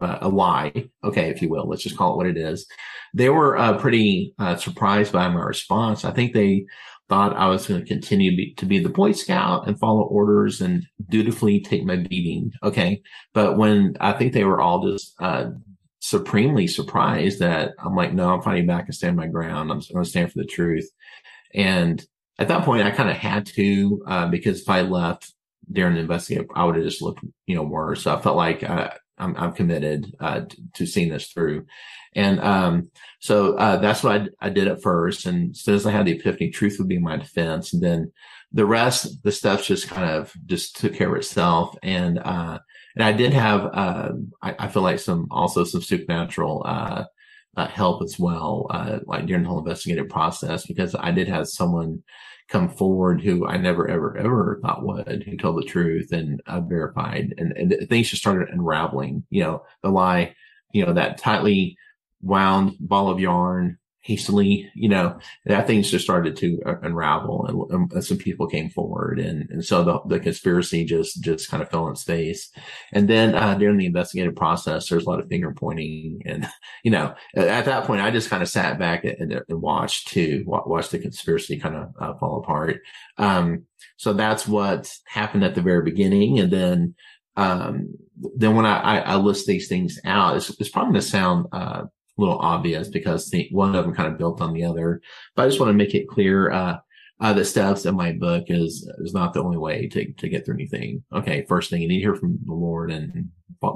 uh, 0.00 0.18
a 0.22 0.28
lie, 0.28 0.72
okay, 1.04 1.30
if 1.30 1.42
you 1.42 1.48
will, 1.48 1.68
let's 1.68 1.82
just 1.82 1.96
call 1.96 2.14
it 2.14 2.16
what 2.16 2.26
it 2.26 2.36
is. 2.36 2.66
They 3.14 3.28
were 3.28 3.56
uh, 3.56 3.78
pretty 3.78 4.34
uh, 4.38 4.56
surprised 4.56 5.12
by 5.12 5.28
my 5.28 5.40
response. 5.40 6.04
I 6.04 6.10
think 6.10 6.32
they 6.32 6.64
thought 7.10 7.36
I 7.36 7.48
was 7.48 7.66
going 7.66 7.80
to 7.82 7.86
continue 7.86 8.34
be, 8.34 8.54
to 8.54 8.64
be 8.64 8.78
the 8.78 8.88
Boy 8.88 9.12
Scout 9.12 9.68
and 9.68 9.78
follow 9.78 10.04
orders 10.04 10.62
and 10.62 10.86
dutifully 11.10 11.60
take 11.60 11.84
my 11.84 11.96
beating. 11.96 12.52
Okay. 12.62 13.02
But 13.34 13.58
when 13.58 13.96
I 14.00 14.12
think 14.12 14.32
they 14.32 14.44
were 14.44 14.62
all 14.62 14.88
just, 14.88 15.14
uh, 15.20 15.50
supremely 15.98 16.66
surprised 16.66 17.40
that 17.40 17.72
I'm 17.84 17.94
like, 17.94 18.14
no, 18.14 18.32
I'm 18.32 18.40
fighting 18.40 18.66
back 18.66 18.86
and 18.86 18.94
stand 18.94 19.16
my 19.16 19.26
ground. 19.26 19.70
I'm 19.70 19.80
going 19.92 20.04
to 20.04 20.08
stand 20.08 20.32
for 20.32 20.38
the 20.38 20.46
truth. 20.46 20.88
And 21.52 22.02
at 22.38 22.48
that 22.48 22.64
point, 22.64 22.84
I 22.86 22.90
kind 22.90 23.10
of 23.10 23.16
had 23.16 23.44
to, 23.56 24.02
uh, 24.06 24.26
because 24.28 24.62
if 24.62 24.68
I 24.70 24.80
left 24.80 25.34
during 25.70 25.94
the 25.94 26.00
investigation, 26.00 26.48
I 26.54 26.64
would 26.64 26.76
have 26.76 26.84
just 26.84 27.02
looked, 27.02 27.22
you 27.46 27.54
know, 27.54 27.64
worse. 27.64 28.04
So 28.04 28.16
I 28.16 28.22
felt 28.22 28.36
like, 28.36 28.62
uh, 28.62 28.90
I'm, 29.20 29.36
I'm 29.36 29.52
committed, 29.52 30.14
uh, 30.20 30.42
to, 30.74 30.86
seeing 30.86 31.10
this 31.10 31.28
through. 31.28 31.66
And, 32.14 32.40
um, 32.40 32.90
so, 33.20 33.54
uh, 33.54 33.76
that's 33.76 34.02
what 34.02 34.22
I, 34.22 34.46
I, 34.46 34.50
did 34.50 34.66
at 34.66 34.82
first. 34.82 35.26
And 35.26 35.54
as 35.68 35.86
I 35.86 35.92
had 35.92 36.06
the 36.06 36.12
epiphany, 36.12 36.50
truth 36.50 36.76
would 36.78 36.88
be 36.88 36.98
my 36.98 37.16
defense. 37.16 37.72
And 37.72 37.82
then 37.82 38.12
the 38.52 38.66
rest, 38.66 39.22
the 39.22 39.30
stuff 39.30 39.64
just 39.64 39.88
kind 39.88 40.10
of 40.10 40.32
just 40.46 40.76
took 40.76 40.94
care 40.94 41.10
of 41.10 41.16
itself. 41.16 41.76
And, 41.82 42.18
uh, 42.18 42.58
and 42.96 43.04
I 43.04 43.12
did 43.12 43.32
have, 43.32 43.70
uh, 43.72 44.12
I, 44.42 44.56
I, 44.58 44.68
feel 44.68 44.82
like 44.82 44.98
some, 44.98 45.28
also 45.30 45.62
some 45.62 45.82
supernatural, 45.82 46.64
uh, 46.66 47.04
uh, 47.56 47.68
help 47.68 48.02
as 48.02 48.18
well, 48.18 48.66
like 49.06 49.26
during 49.26 49.42
the 49.42 49.48
whole 49.48 49.58
investigative 49.58 50.08
process, 50.08 50.66
because 50.66 50.94
I 50.98 51.10
did 51.10 51.28
have 51.28 51.48
someone 51.48 52.02
come 52.50 52.68
forward 52.68 53.22
who 53.22 53.46
I 53.46 53.56
never, 53.56 53.88
ever, 53.88 54.16
ever 54.16 54.58
thought 54.60 54.84
would, 54.84 55.22
who 55.22 55.36
told 55.36 55.56
the 55.56 55.66
truth 55.66 56.12
and 56.12 56.42
uh, 56.46 56.60
verified. 56.60 57.32
And, 57.38 57.52
and 57.52 57.88
things 57.88 58.10
just 58.10 58.22
started 58.22 58.48
unraveling, 58.50 59.24
you 59.30 59.42
know, 59.42 59.64
the 59.82 59.90
lie, 59.90 60.34
you 60.72 60.84
know, 60.84 60.92
that 60.92 61.18
tightly 61.18 61.78
wound 62.22 62.76
ball 62.80 63.08
of 63.08 63.20
yarn 63.20 63.78
hastily, 64.02 64.70
you 64.74 64.88
know, 64.88 65.18
that 65.44 65.66
things 65.66 65.90
just 65.90 66.04
started 66.04 66.34
to 66.34 66.60
unravel 66.82 67.68
and, 67.70 67.92
and, 67.92 68.04
some 68.04 68.16
people 68.16 68.46
came 68.46 68.70
forward. 68.70 69.20
And, 69.20 69.48
and 69.50 69.64
so 69.64 69.84
the, 69.84 70.00
the 70.06 70.20
conspiracy 70.20 70.86
just, 70.86 71.22
just 71.22 71.50
kind 71.50 71.62
of 71.62 71.68
fell 71.70 71.86
in 71.86 71.96
space. 71.96 72.50
And 72.92 73.08
then, 73.08 73.34
uh, 73.34 73.54
during 73.54 73.76
the 73.76 73.84
investigative 73.84 74.34
process, 74.34 74.88
there's 74.88 75.04
a 75.04 75.08
lot 75.10 75.20
of 75.20 75.28
finger 75.28 75.52
pointing 75.52 76.22
and, 76.24 76.48
you 76.84 76.90
know, 76.90 77.14
at 77.36 77.66
that 77.66 77.84
point, 77.84 78.00
I 78.00 78.10
just 78.10 78.30
kind 78.30 78.42
of 78.42 78.48
sat 78.48 78.78
back 78.78 79.04
and, 79.04 79.32
and 79.32 79.62
watched 79.62 80.08
to 80.08 80.44
watch 80.46 80.88
the 80.88 80.98
conspiracy 80.98 81.58
kind 81.58 81.76
of 81.76 81.94
uh, 82.00 82.14
fall 82.18 82.38
apart. 82.38 82.80
Um, 83.18 83.64
so 83.96 84.14
that's 84.14 84.48
what 84.48 84.90
happened 85.04 85.44
at 85.44 85.54
the 85.54 85.62
very 85.62 85.82
beginning. 85.82 86.38
And 86.38 86.50
then, 86.50 86.94
um, 87.36 87.94
then 88.34 88.56
when 88.56 88.64
I, 88.64 88.80
I, 88.80 88.98
I 88.98 89.16
list 89.16 89.46
these 89.46 89.68
things 89.68 90.00
out, 90.04 90.36
it's, 90.36 90.48
it's 90.58 90.70
probably 90.70 90.92
going 90.92 91.02
to 91.02 91.06
sound, 91.06 91.46
uh, 91.52 91.82
little 92.20 92.38
obvious 92.38 92.88
because 92.88 93.34
one 93.50 93.74
of 93.74 93.84
them 93.84 93.94
kind 93.94 94.12
of 94.12 94.18
built 94.18 94.40
on 94.40 94.52
the 94.52 94.64
other. 94.64 95.00
But 95.34 95.42
I 95.42 95.48
just 95.48 95.60
want 95.60 95.70
to 95.70 95.74
make 95.74 95.94
it 95.94 96.08
clear. 96.08 96.50
Uh, 96.50 96.78
uh, 97.20 97.34
the 97.34 97.44
steps 97.44 97.84
in 97.84 97.94
my 97.94 98.12
book 98.12 98.44
is 98.46 98.90
is 98.98 99.12
not 99.12 99.34
the 99.34 99.42
only 99.42 99.58
way 99.58 99.86
to 99.88 100.10
to 100.12 100.28
get 100.28 100.44
through 100.44 100.54
anything. 100.54 101.02
Okay, 101.12 101.44
first 101.46 101.68
thing 101.68 101.82
you 101.82 101.88
need 101.88 101.98
to 101.98 102.02
hear 102.02 102.14
from 102.14 102.38
the 102.46 102.54
Lord 102.54 102.90
and 102.90 103.28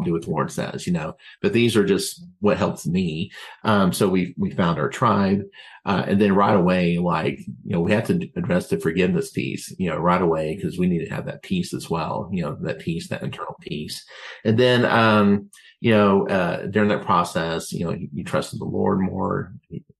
do 0.02 0.12
what 0.12 0.22
the 0.22 0.30
Lord 0.30 0.50
says, 0.50 0.86
you 0.86 0.92
know. 0.94 1.16
But 1.42 1.52
these 1.52 1.76
are 1.76 1.84
just 1.84 2.24
what 2.40 2.56
helps 2.56 2.86
me. 2.86 3.30
Um, 3.64 3.92
so 3.92 4.08
we 4.08 4.34
we 4.38 4.50
found 4.50 4.78
our 4.78 4.88
tribe, 4.88 5.42
uh, 5.84 6.04
and 6.06 6.18
then 6.18 6.34
right 6.34 6.56
away, 6.56 6.96
like 6.96 7.38
you 7.38 7.72
know, 7.72 7.80
we 7.80 7.92
had 7.92 8.06
to 8.06 8.28
address 8.36 8.68
the 8.68 8.80
forgiveness 8.80 9.30
piece, 9.30 9.74
you 9.78 9.90
know, 9.90 9.98
right 9.98 10.22
away 10.22 10.56
because 10.56 10.78
we 10.78 10.86
need 10.86 11.04
to 11.04 11.14
have 11.14 11.26
that 11.26 11.42
peace 11.42 11.74
as 11.74 11.90
well, 11.90 12.30
you 12.32 12.42
know, 12.42 12.56
that 12.62 12.78
peace, 12.78 13.08
that 13.08 13.22
internal 13.22 13.56
peace, 13.60 14.04
and 14.44 14.58
then 14.58 14.86
um, 14.86 15.50
you 15.84 15.90
know, 15.90 16.26
uh, 16.28 16.64
during 16.64 16.88
that 16.88 17.04
process, 17.04 17.70
you 17.70 17.84
know, 17.84 17.92
you, 17.92 18.08
you 18.14 18.24
trusted 18.24 18.58
the 18.58 18.64
Lord 18.64 19.00
more 19.00 19.52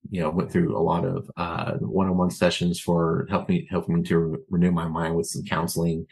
you 0.09 0.21
know, 0.21 0.31
went 0.31 0.51
through 0.51 0.75
a 0.75 0.81
lot 0.81 1.05
of 1.05 1.29
uh, 1.37 1.73
one-on-one 1.73 2.31
sessions 2.31 2.79
for 2.79 3.27
helping 3.29 3.67
helping 3.69 3.95
me 3.95 4.03
to 4.03 4.17
re- 4.17 4.39
renew 4.49 4.71
my 4.71 4.87
mind 4.87 5.15
with 5.15 5.27
some 5.27 5.43
counseling, 5.43 6.07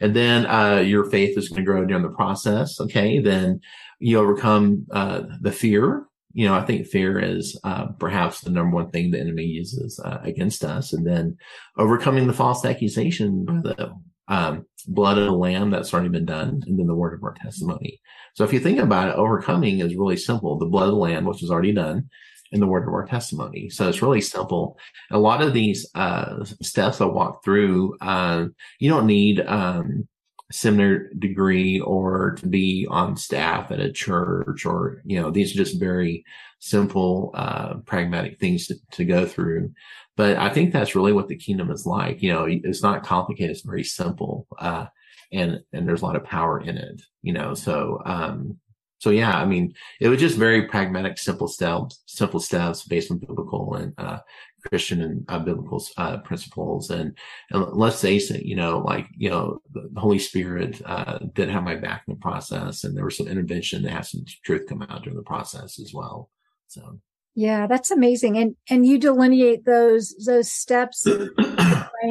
and 0.00 0.14
then 0.14 0.46
uh, 0.46 0.76
your 0.76 1.10
faith 1.10 1.36
is 1.36 1.48
going 1.48 1.56
to 1.56 1.64
grow 1.64 1.84
during 1.84 2.04
the 2.04 2.10
process. 2.10 2.80
Okay, 2.80 3.18
then 3.18 3.60
you 3.98 4.18
overcome 4.18 4.86
uh, 4.92 5.22
the 5.40 5.50
fear. 5.50 6.06
You 6.32 6.46
know, 6.46 6.54
I 6.54 6.62
think 6.64 6.86
fear 6.86 7.18
is 7.18 7.58
uh, 7.64 7.86
perhaps 7.98 8.42
the 8.42 8.50
number 8.50 8.76
one 8.76 8.90
thing 8.90 9.10
the 9.10 9.18
enemy 9.18 9.44
uses 9.44 9.98
uh, 10.04 10.18
against 10.22 10.62
us, 10.62 10.92
and 10.92 11.04
then 11.04 11.36
overcoming 11.78 12.28
the 12.28 12.32
false 12.32 12.64
accusation, 12.64 13.44
by 13.44 13.54
the 13.54 13.92
um, 14.28 14.66
blood 14.86 15.18
of 15.18 15.24
the 15.24 15.32
lamb 15.32 15.70
that's 15.70 15.92
already 15.92 16.08
been 16.08 16.26
done, 16.26 16.62
and 16.66 16.78
then 16.78 16.86
the 16.86 16.94
word 16.94 17.14
of 17.14 17.22
our 17.22 17.34
testimony. 17.34 18.00
So 18.34 18.44
if 18.44 18.52
you 18.52 18.60
think 18.60 18.78
about 18.78 19.08
it, 19.08 19.16
overcoming 19.16 19.80
is 19.80 19.96
really 19.96 20.16
simple. 20.16 20.58
The 20.58 20.66
blood 20.66 20.88
of 20.88 20.94
the 20.94 21.00
lamb, 21.00 21.24
which 21.24 21.42
is 21.42 21.50
already 21.50 21.72
done, 21.72 22.08
in 22.52 22.60
the 22.60 22.66
word 22.66 22.86
of 22.86 22.94
our 22.94 23.06
testimony. 23.06 23.70
So 23.70 23.88
it's 23.88 24.02
really 24.02 24.20
simple. 24.20 24.78
A 25.10 25.18
lot 25.18 25.42
of 25.42 25.52
these 25.52 25.88
uh, 25.94 26.44
steps 26.62 27.00
I 27.00 27.06
walk 27.06 27.44
through, 27.44 27.96
uh, 28.00 28.46
you 28.78 28.88
don't 28.88 29.06
need 29.06 29.40
um, 29.40 30.06
seminary 30.52 31.08
degree 31.18 31.80
or 31.80 32.36
to 32.38 32.46
be 32.46 32.86
on 32.88 33.16
staff 33.16 33.72
at 33.72 33.80
a 33.80 33.90
church 33.90 34.64
or 34.64 35.02
you 35.04 35.20
know 35.20 35.30
these 35.30 35.52
are 35.52 35.58
just 35.58 35.80
very 35.80 36.24
simple 36.60 37.32
uh, 37.34 37.74
pragmatic 37.84 38.38
things 38.38 38.68
to, 38.68 38.76
to 38.92 39.04
go 39.04 39.26
through 39.26 39.72
but 40.16 40.36
i 40.36 40.48
think 40.48 40.72
that's 40.72 40.94
really 40.94 41.12
what 41.12 41.28
the 41.28 41.36
kingdom 41.36 41.70
is 41.70 41.86
like 41.86 42.22
you 42.22 42.32
know 42.32 42.46
it's 42.48 42.82
not 42.82 43.04
complicated 43.04 43.50
it's 43.50 43.62
very 43.62 43.84
simple 43.84 44.46
uh, 44.58 44.86
and 45.32 45.60
and 45.72 45.86
there's 45.86 46.02
a 46.02 46.04
lot 46.04 46.16
of 46.16 46.24
power 46.24 46.60
in 46.60 46.76
it 46.76 47.02
you 47.22 47.32
know 47.32 47.54
so 47.54 48.00
um 48.04 48.58
so 48.98 49.10
yeah, 49.10 49.36
I 49.36 49.44
mean, 49.44 49.74
it 50.00 50.08
was 50.08 50.20
just 50.20 50.38
very 50.38 50.66
pragmatic, 50.66 51.18
simple 51.18 51.48
steps, 51.48 52.02
simple 52.06 52.40
steps 52.40 52.84
based 52.84 53.10
on 53.10 53.18
biblical 53.18 53.74
and 53.74 53.92
uh, 53.98 54.20
Christian 54.68 55.02
and 55.02 55.24
uh, 55.28 55.38
biblical 55.38 55.84
uh, 55.98 56.18
principles. 56.18 56.90
And, 56.90 57.16
and, 57.50 57.66
let's 57.72 58.00
face 58.00 58.30
it, 58.30 58.44
you 58.44 58.56
know, 58.56 58.78
like 58.78 59.06
you 59.16 59.28
know, 59.28 59.60
the 59.72 59.88
Holy 60.00 60.18
Spirit 60.18 60.80
uh, 60.86 61.18
did 61.34 61.50
have 61.50 61.62
my 61.62 61.76
back 61.76 62.04
in 62.08 62.14
the 62.14 62.20
process, 62.20 62.84
and 62.84 62.96
there 62.96 63.04
was 63.04 63.18
some 63.18 63.28
intervention 63.28 63.82
to 63.82 63.90
have 63.90 64.06
some 64.06 64.24
truth 64.44 64.66
come 64.66 64.82
out 64.82 65.02
during 65.02 65.16
the 65.16 65.22
process 65.22 65.78
as 65.78 65.92
well. 65.92 66.30
So. 66.68 66.98
Yeah, 67.36 67.66
that's 67.66 67.90
amazing. 67.90 68.38
And 68.38 68.56
and 68.70 68.86
you 68.86 68.98
delineate 68.98 69.66
those 69.66 70.16
those 70.24 70.50
steps 70.50 71.06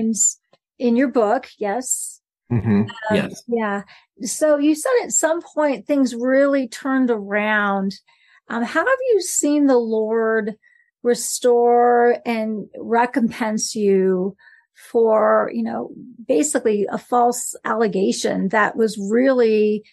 in 0.79 0.95
your 0.95 1.07
book, 1.07 1.47
yes. 1.57 2.21
Mm-hmm. 2.51 2.81
Um, 2.81 2.89
yes. 3.11 3.43
Yeah. 3.47 3.81
So 4.21 4.57
you 4.57 4.75
said 4.75 4.91
at 5.03 5.11
some 5.11 5.41
point 5.41 5.87
things 5.87 6.13
really 6.13 6.67
turned 6.67 7.09
around. 7.09 7.95
Um, 8.49 8.61
how 8.61 8.85
have 8.85 8.99
you 9.13 9.21
seen 9.21 9.65
the 9.65 9.79
Lord 9.79 10.53
restore 11.01 12.19
and 12.23 12.67
recompense 12.77 13.75
you 13.75 14.37
for, 14.91 15.49
you 15.53 15.63
know, 15.63 15.89
basically 16.27 16.85
a 16.91 16.99
false 16.99 17.55
allegation 17.65 18.49
that 18.49 18.75
was 18.75 18.97
really, 18.99 19.83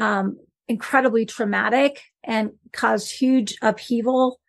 um, 0.00 0.38
incredibly 0.68 1.26
traumatic 1.26 2.02
and 2.24 2.52
caused 2.72 3.12
huge 3.12 3.56
upheaval 3.60 4.40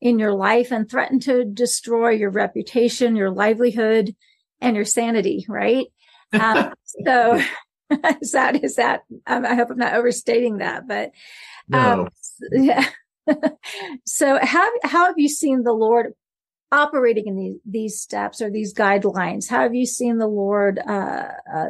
in 0.00 0.18
your 0.18 0.34
life 0.34 0.72
and 0.72 0.88
threatened 0.88 1.22
to 1.22 1.44
destroy 1.44 2.10
your 2.10 2.30
reputation, 2.30 3.16
your 3.16 3.30
livelihood, 3.30 4.14
and 4.60 4.76
your 4.76 4.84
sanity, 4.84 5.46
right? 5.48 5.86
Um, 6.32 6.72
so 7.04 7.40
is 8.20 8.32
that 8.32 8.62
is 8.62 8.76
that 8.76 9.02
um, 9.26 9.44
I 9.46 9.54
hope 9.54 9.70
I'm 9.70 9.78
not 9.78 9.94
overstating 9.94 10.58
that, 10.58 10.86
but 10.86 11.12
um, 11.72 12.08
no. 12.50 12.62
yeah. 12.62 12.88
so 14.06 14.38
how 14.40 14.70
how 14.82 15.06
have 15.06 15.18
you 15.18 15.28
seen 15.28 15.62
the 15.62 15.72
Lord 15.72 16.12
operating 16.72 17.26
in 17.26 17.36
these 17.36 17.56
these 17.64 18.00
steps 18.00 18.40
or 18.40 18.50
these 18.50 18.74
guidelines? 18.74 19.48
How 19.48 19.62
have 19.62 19.74
you 19.74 19.86
seen 19.86 20.18
the 20.18 20.26
Lord 20.26 20.78
uh, 20.78 21.28
uh, 21.52 21.68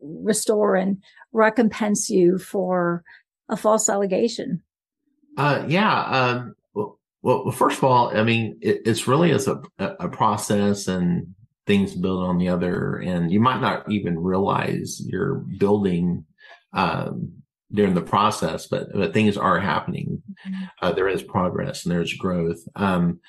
restore 0.00 0.76
and 0.76 1.02
recompense 1.32 2.10
you 2.10 2.38
for 2.38 3.02
a 3.48 3.56
false 3.56 3.88
allegation? 3.88 4.62
Uh, 5.36 5.64
yeah. 5.66 6.02
Um, 6.02 6.54
well, 7.24 7.50
first 7.52 7.78
of 7.78 7.84
all, 7.84 8.14
I 8.14 8.22
mean, 8.22 8.58
it, 8.60 8.82
it's 8.84 9.08
really 9.08 9.30
as 9.30 9.48
a, 9.48 9.62
a 9.78 10.10
process 10.10 10.88
and 10.88 11.34
things 11.66 11.94
build 11.94 12.22
on 12.22 12.36
the 12.36 12.50
other 12.50 12.96
and 12.96 13.32
you 13.32 13.40
might 13.40 13.62
not 13.62 13.90
even 13.90 14.18
realize 14.18 15.00
you're 15.06 15.36
building 15.36 16.26
um, 16.74 17.32
during 17.72 17.94
the 17.94 18.02
process 18.02 18.66
but 18.66 18.92
but 18.92 19.14
things 19.14 19.38
are 19.38 19.58
happening. 19.58 20.22
Mm-hmm. 20.46 20.64
uh, 20.82 20.92
there 20.92 21.08
is 21.08 21.22
progress 21.22 21.86
and 21.86 21.94
there's 21.94 22.12
growth. 22.12 22.58
Um, 22.76 23.20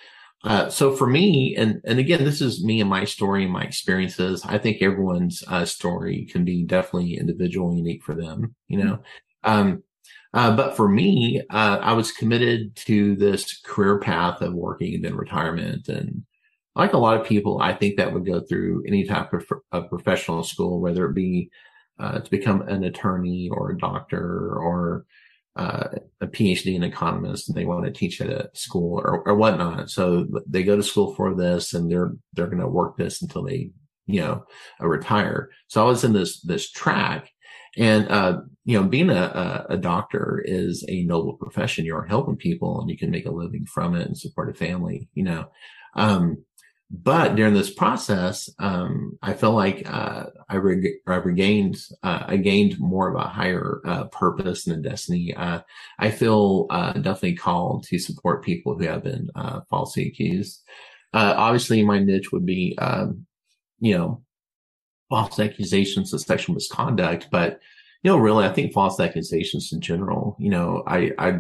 uh, 0.44 0.70
so 0.70 0.94
for 0.94 1.08
me 1.08 1.56
and 1.56 1.80
and 1.86 1.98
again 1.98 2.26
this 2.26 2.42
is 2.42 2.66
me 2.66 2.82
and 2.82 2.90
my 2.90 3.06
story 3.06 3.44
and 3.44 3.54
my 3.54 3.64
experiences. 3.64 4.44
I 4.44 4.58
think 4.58 4.82
everyone's 4.82 5.42
uh, 5.48 5.64
story 5.64 6.28
can 6.30 6.44
be 6.44 6.66
definitely 6.66 7.18
individual 7.18 7.70
and 7.70 7.78
unique 7.78 8.04
for 8.04 8.16
them 8.16 8.56
you 8.68 8.84
know? 8.84 9.00
Mm-hmm. 9.46 9.52
um, 9.52 9.84
uh, 10.34 10.56
but 10.56 10.76
for 10.76 10.88
me, 10.88 11.42
uh, 11.50 11.80
I 11.82 11.94
was 11.94 12.12
committed 12.12 12.76
to 12.88 13.16
this 13.16 13.60
career 13.62 14.00
path 14.00 14.42
of 14.42 14.54
working 14.54 14.96
and 14.96 15.06
then 15.06 15.16
retirement 15.16 15.88
and 15.88 16.26
like 16.76 16.94
a 16.94 16.98
lot 16.98 17.20
of 17.20 17.26
people, 17.26 17.62
I 17.62 17.74
think 17.74 17.98
that 17.98 18.14
would 18.14 18.26
go 18.26 18.42
through 18.42 18.84
any 18.86 19.06
type 19.06 19.32
of, 19.34 19.46
of 19.72 19.90
professional 19.90 20.44
school, 20.44 20.82
whether 20.82 21.06
it 21.06 21.16
be 21.16 21.50
uh, 22.00 22.20
to 22.20 22.30
become 22.30 22.62
an 22.64 22.84
attorney 22.84 23.50
or 23.50 23.72
a 23.72 23.78
doctor 23.78 24.58
or 24.58 25.06
uh, 25.56 25.88
a 26.20 26.28
PhD 26.28 26.76
in 26.76 26.84
economist, 26.84 27.48
and 27.48 27.58
they 27.58 27.64
want 27.64 27.86
to 27.86 27.92
teach 27.92 28.20
at 28.20 28.30
a 28.30 28.50
school 28.54 29.00
or, 29.00 29.26
or 29.26 29.36
whatnot. 29.36 29.90
So 29.90 30.28
they 30.46 30.64
go 30.64 30.76
to 30.76 30.84
school 30.84 31.16
for 31.16 31.34
this, 31.34 31.74
and 31.74 31.90
they're 31.90 32.12
they're 32.34 32.48
going 32.48 32.60
to 32.60 32.68
work 32.68 32.98
this 32.98 33.22
until 33.22 33.44
they 33.44 33.72
you 34.06 34.20
know 34.20 34.44
uh, 34.82 34.88
retire. 34.88 35.50
So 35.68 35.82
I 35.82 35.88
was 35.88 36.04
in 36.04 36.12
this 36.12 36.42
this 36.42 36.70
track, 36.70 37.32
and 37.78 38.10
uh, 38.10 38.42
you 38.66 38.82
know, 38.82 38.88
being 38.88 39.12
a, 39.12 39.66
a, 39.70 39.78
doctor 39.78 40.42
is 40.44 40.84
a 40.88 41.04
noble 41.04 41.34
profession. 41.34 41.86
You're 41.86 42.04
helping 42.04 42.36
people, 42.36 42.82
and 42.82 42.90
you 42.90 42.98
can 42.98 43.12
make 43.12 43.28
a 43.28 43.32
living 43.32 43.66
from 43.66 43.96
it 43.96 44.08
and 44.08 44.18
support 44.18 44.50
a 44.50 44.56
family. 44.56 45.08
You 45.14 45.24
know, 45.24 45.50
um, 45.94 46.44
but 46.90 47.36
during 47.36 47.54
this 47.54 47.74
process, 47.74 48.50
um, 48.60 49.18
I 49.22 49.34
feel 49.34 49.54
like 49.54 49.90
uh, 49.90 50.26
I, 50.50 50.58
reg- 50.58 51.00
I, 51.08 51.16
regained, 51.16 51.78
uh, 52.04 52.24
I 52.28 52.38
gained 52.38 52.80
more 52.80 53.10
of 53.10 53.16
a 53.16 53.28
higher 53.28 53.82
uh, 53.86 54.06
purpose 54.06 54.68
and 54.68 54.86
a 54.86 54.90
destiny. 54.90 55.34
Uh, 55.36 55.62
I 55.98 56.12
feel 56.12 56.68
uh, 56.70 56.94
definitely 56.94 57.36
called 57.36 57.86
to 57.86 58.00
support 58.00 58.44
people 58.44 58.78
who 58.78 58.86
have 58.86 59.04
been 59.04 59.30
uh, 59.36 59.62
falsely 59.70 60.08
accused. 60.08 60.62
obviously, 61.14 61.84
my 61.84 62.00
niche 62.00 62.32
would 62.32 62.46
be, 62.46 62.78
um, 62.78 63.26
you 63.80 63.98
know, 63.98 64.22
false 65.10 65.40
accusations 65.40 66.14
of 66.14 66.22
sexual 66.22 66.56
misconduct, 66.56 67.28
but 67.32 67.60
you 68.06 68.12
know, 68.12 68.18
really, 68.18 68.46
I 68.46 68.54
think 68.54 68.72
false 68.72 69.00
accusations 69.00 69.74
in 69.74 69.82
general. 69.82 70.36
You 70.38 70.52
know, 70.52 70.84
I 70.86 71.12
I 71.18 71.40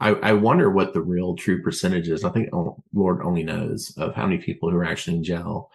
I, 0.00 0.08
I 0.08 0.32
wonder 0.32 0.70
what 0.70 0.92
the 0.92 1.00
real 1.00 1.36
true 1.36 1.62
percentage 1.62 2.08
is. 2.08 2.24
I 2.24 2.30
think 2.30 2.48
Lord 2.92 3.22
only 3.22 3.44
knows 3.44 3.96
of 3.96 4.12
how 4.16 4.26
many 4.26 4.38
people 4.38 4.68
who 4.72 4.76
are 4.76 4.84
actually 4.84 5.18
in 5.18 5.22
jail 5.22 5.70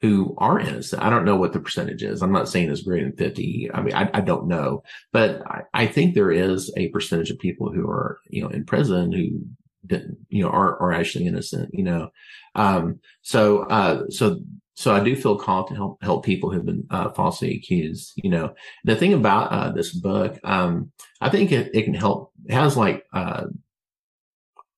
who 0.00 0.34
are 0.38 0.58
innocent. 0.58 1.02
I 1.02 1.10
don't 1.10 1.26
know 1.26 1.36
what 1.36 1.52
the 1.52 1.60
percentage 1.60 2.02
is. 2.02 2.22
I'm 2.22 2.32
not 2.32 2.48
saying 2.48 2.70
it's 2.70 2.82
greater 2.82 3.04
than 3.04 3.16
50. 3.16 3.70
I 3.74 3.82
mean, 3.82 3.94
I, 3.94 4.08
I 4.14 4.20
don't 4.22 4.46
know, 4.46 4.82
but 5.12 5.42
I, 5.46 5.62
I, 5.74 5.86
think 5.88 6.14
there 6.14 6.30
is 6.30 6.72
a 6.76 6.88
percentage 6.90 7.30
of 7.30 7.38
people 7.40 7.72
who 7.72 7.84
are, 7.86 8.20
you 8.30 8.42
know, 8.42 8.48
in 8.48 8.64
prison 8.64 9.10
who 9.10 9.40
didn't, 9.84 10.16
you 10.28 10.44
know, 10.44 10.50
are, 10.50 10.80
are 10.80 10.92
actually 10.92 11.26
innocent, 11.26 11.70
you 11.74 11.82
know. 11.82 12.10
Um, 12.54 13.00
so, 13.22 13.64
uh, 13.64 14.04
so 14.08 14.38
so 14.78 14.94
I 14.94 15.00
do 15.00 15.16
feel 15.16 15.36
called 15.36 15.66
to 15.68 15.74
help 15.74 16.00
help 16.04 16.24
people 16.24 16.52
who've 16.52 16.64
been 16.64 16.86
uh, 16.88 17.10
falsely 17.10 17.52
accused. 17.56 18.12
You 18.14 18.30
know, 18.30 18.54
the 18.84 18.94
thing 18.94 19.12
about 19.12 19.50
uh, 19.50 19.72
this 19.72 19.92
book, 19.92 20.38
um, 20.44 20.92
I 21.20 21.30
think 21.30 21.50
it, 21.50 21.74
it, 21.74 21.82
can 21.82 21.94
help. 21.94 22.30
It 22.46 22.54
has 22.54 22.76
like 22.76 23.04
uh, 23.12 23.46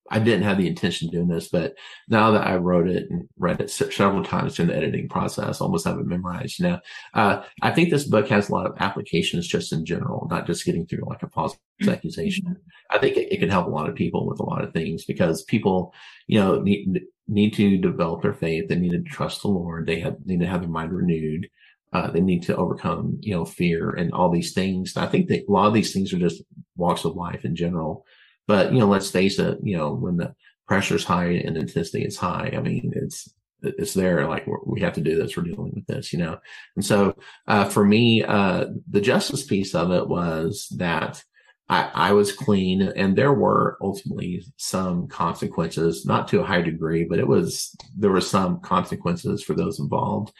I 0.09 0.17
didn't 0.17 0.41
have 0.41 0.57
the 0.57 0.67
intention 0.67 1.07
of 1.07 1.13
doing 1.13 1.27
this, 1.27 1.49
but 1.49 1.75
now 2.09 2.31
that 2.31 2.47
I 2.47 2.55
wrote 2.55 2.89
it 2.89 3.11
and 3.11 3.29
read 3.37 3.61
it 3.61 3.69
several 3.69 4.23
times 4.23 4.55
during 4.55 4.71
the 4.71 4.75
editing 4.75 5.07
process, 5.07 5.61
almost 5.61 5.85
have 5.85 5.99
it 5.99 6.07
memorized. 6.07 6.57
You 6.57 6.69
know, 6.69 6.79
uh, 7.13 7.43
I 7.61 7.69
think 7.69 7.91
this 7.91 8.05
book 8.05 8.27
has 8.29 8.49
a 8.49 8.53
lot 8.53 8.65
of 8.65 8.75
applications 8.79 9.47
just 9.47 9.71
in 9.71 9.85
general, 9.85 10.27
not 10.31 10.47
just 10.47 10.65
getting 10.65 10.87
through 10.87 11.05
like 11.05 11.21
a 11.21 11.29
false 11.29 11.55
accusation. 11.87 12.57
I 12.89 12.97
think 12.97 13.17
it, 13.17 13.31
it, 13.31 13.39
can 13.39 13.49
help 13.49 13.67
a 13.67 13.69
lot 13.69 13.87
of 13.87 13.95
people 13.95 14.27
with 14.27 14.39
a 14.39 14.45
lot 14.45 14.63
of 14.63 14.73
things 14.73 15.05
because 15.05 15.43
people, 15.43 15.93
you 16.25 16.39
know, 16.39 16.59
need, 16.59 17.01
need 17.27 17.53
to 17.53 17.77
develop 17.77 18.21
their 18.21 18.33
faith. 18.33 18.67
They 18.67 18.75
need 18.75 18.91
to 18.91 19.01
trust 19.01 19.41
the 19.41 19.47
Lord. 19.47 19.87
They 19.87 19.99
have, 20.01 20.17
need 20.25 20.41
to 20.41 20.47
have 20.47 20.61
their 20.61 20.69
mind 20.69 20.91
renewed. 20.91 21.47
Uh, 21.93 22.09
they 22.09 22.21
need 22.21 22.43
to 22.43 22.55
overcome, 22.55 23.17
you 23.21 23.33
know, 23.33 23.45
fear 23.45 23.89
and 23.91 24.13
all 24.13 24.29
these 24.29 24.53
things. 24.53 24.95
I 24.95 25.07
think 25.07 25.27
that 25.27 25.45
a 25.47 25.51
lot 25.51 25.67
of 25.67 25.73
these 25.73 25.93
things 25.93 26.13
are 26.13 26.19
just 26.19 26.41
walks 26.75 27.03
of 27.03 27.15
life 27.15 27.43
in 27.43 27.55
general. 27.55 28.05
But, 28.47 28.73
you 28.73 28.79
know, 28.79 28.87
let's 28.87 29.11
face 29.11 29.39
it, 29.39 29.59
you 29.61 29.77
know, 29.77 29.93
when 29.93 30.17
the 30.17 30.33
pressure's 30.67 31.03
high 31.03 31.31
and 31.31 31.57
intensity 31.57 32.03
is 32.03 32.17
high, 32.17 32.53
I 32.55 32.61
mean, 32.61 32.93
it's, 32.95 33.33
it's 33.61 33.93
there. 33.93 34.27
Like 34.27 34.47
we 34.65 34.81
have 34.81 34.93
to 34.93 35.01
do 35.01 35.15
this. 35.15 35.35
We're 35.35 35.43
dealing 35.43 35.73
with 35.75 35.85
this, 35.85 36.11
you 36.11 36.19
know? 36.19 36.37
And 36.75 36.83
so, 36.83 37.15
uh, 37.47 37.65
for 37.65 37.85
me, 37.85 38.23
uh, 38.23 38.67
the 38.89 39.01
justice 39.01 39.43
piece 39.43 39.75
of 39.75 39.91
it 39.91 40.07
was 40.07 40.67
that, 40.77 41.23
I, 41.71 41.89
I, 41.93 42.11
was 42.11 42.33
clean 42.33 42.81
and 42.81 43.15
there 43.15 43.31
were 43.31 43.77
ultimately 43.81 44.43
some 44.57 45.07
consequences, 45.07 46.05
not 46.05 46.27
to 46.27 46.41
a 46.41 46.45
high 46.45 46.61
degree, 46.61 47.05
but 47.05 47.17
it 47.17 47.27
was, 47.27 47.73
there 47.97 48.11
were 48.11 48.19
some 48.19 48.59
consequences 48.59 49.41
for 49.41 49.53
those 49.53 49.79
involved. 49.79 50.33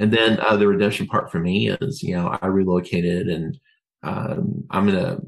And 0.00 0.12
then 0.12 0.40
uh, 0.40 0.56
the 0.56 0.66
redemption 0.66 1.06
part 1.06 1.30
for 1.30 1.38
me 1.38 1.70
is, 1.70 2.02
you 2.02 2.16
know, 2.16 2.36
I 2.42 2.48
relocated 2.48 3.28
and 3.28 3.60
um, 4.02 4.64
I'm 4.70 4.88
in 4.88 4.96
a 4.96 5.20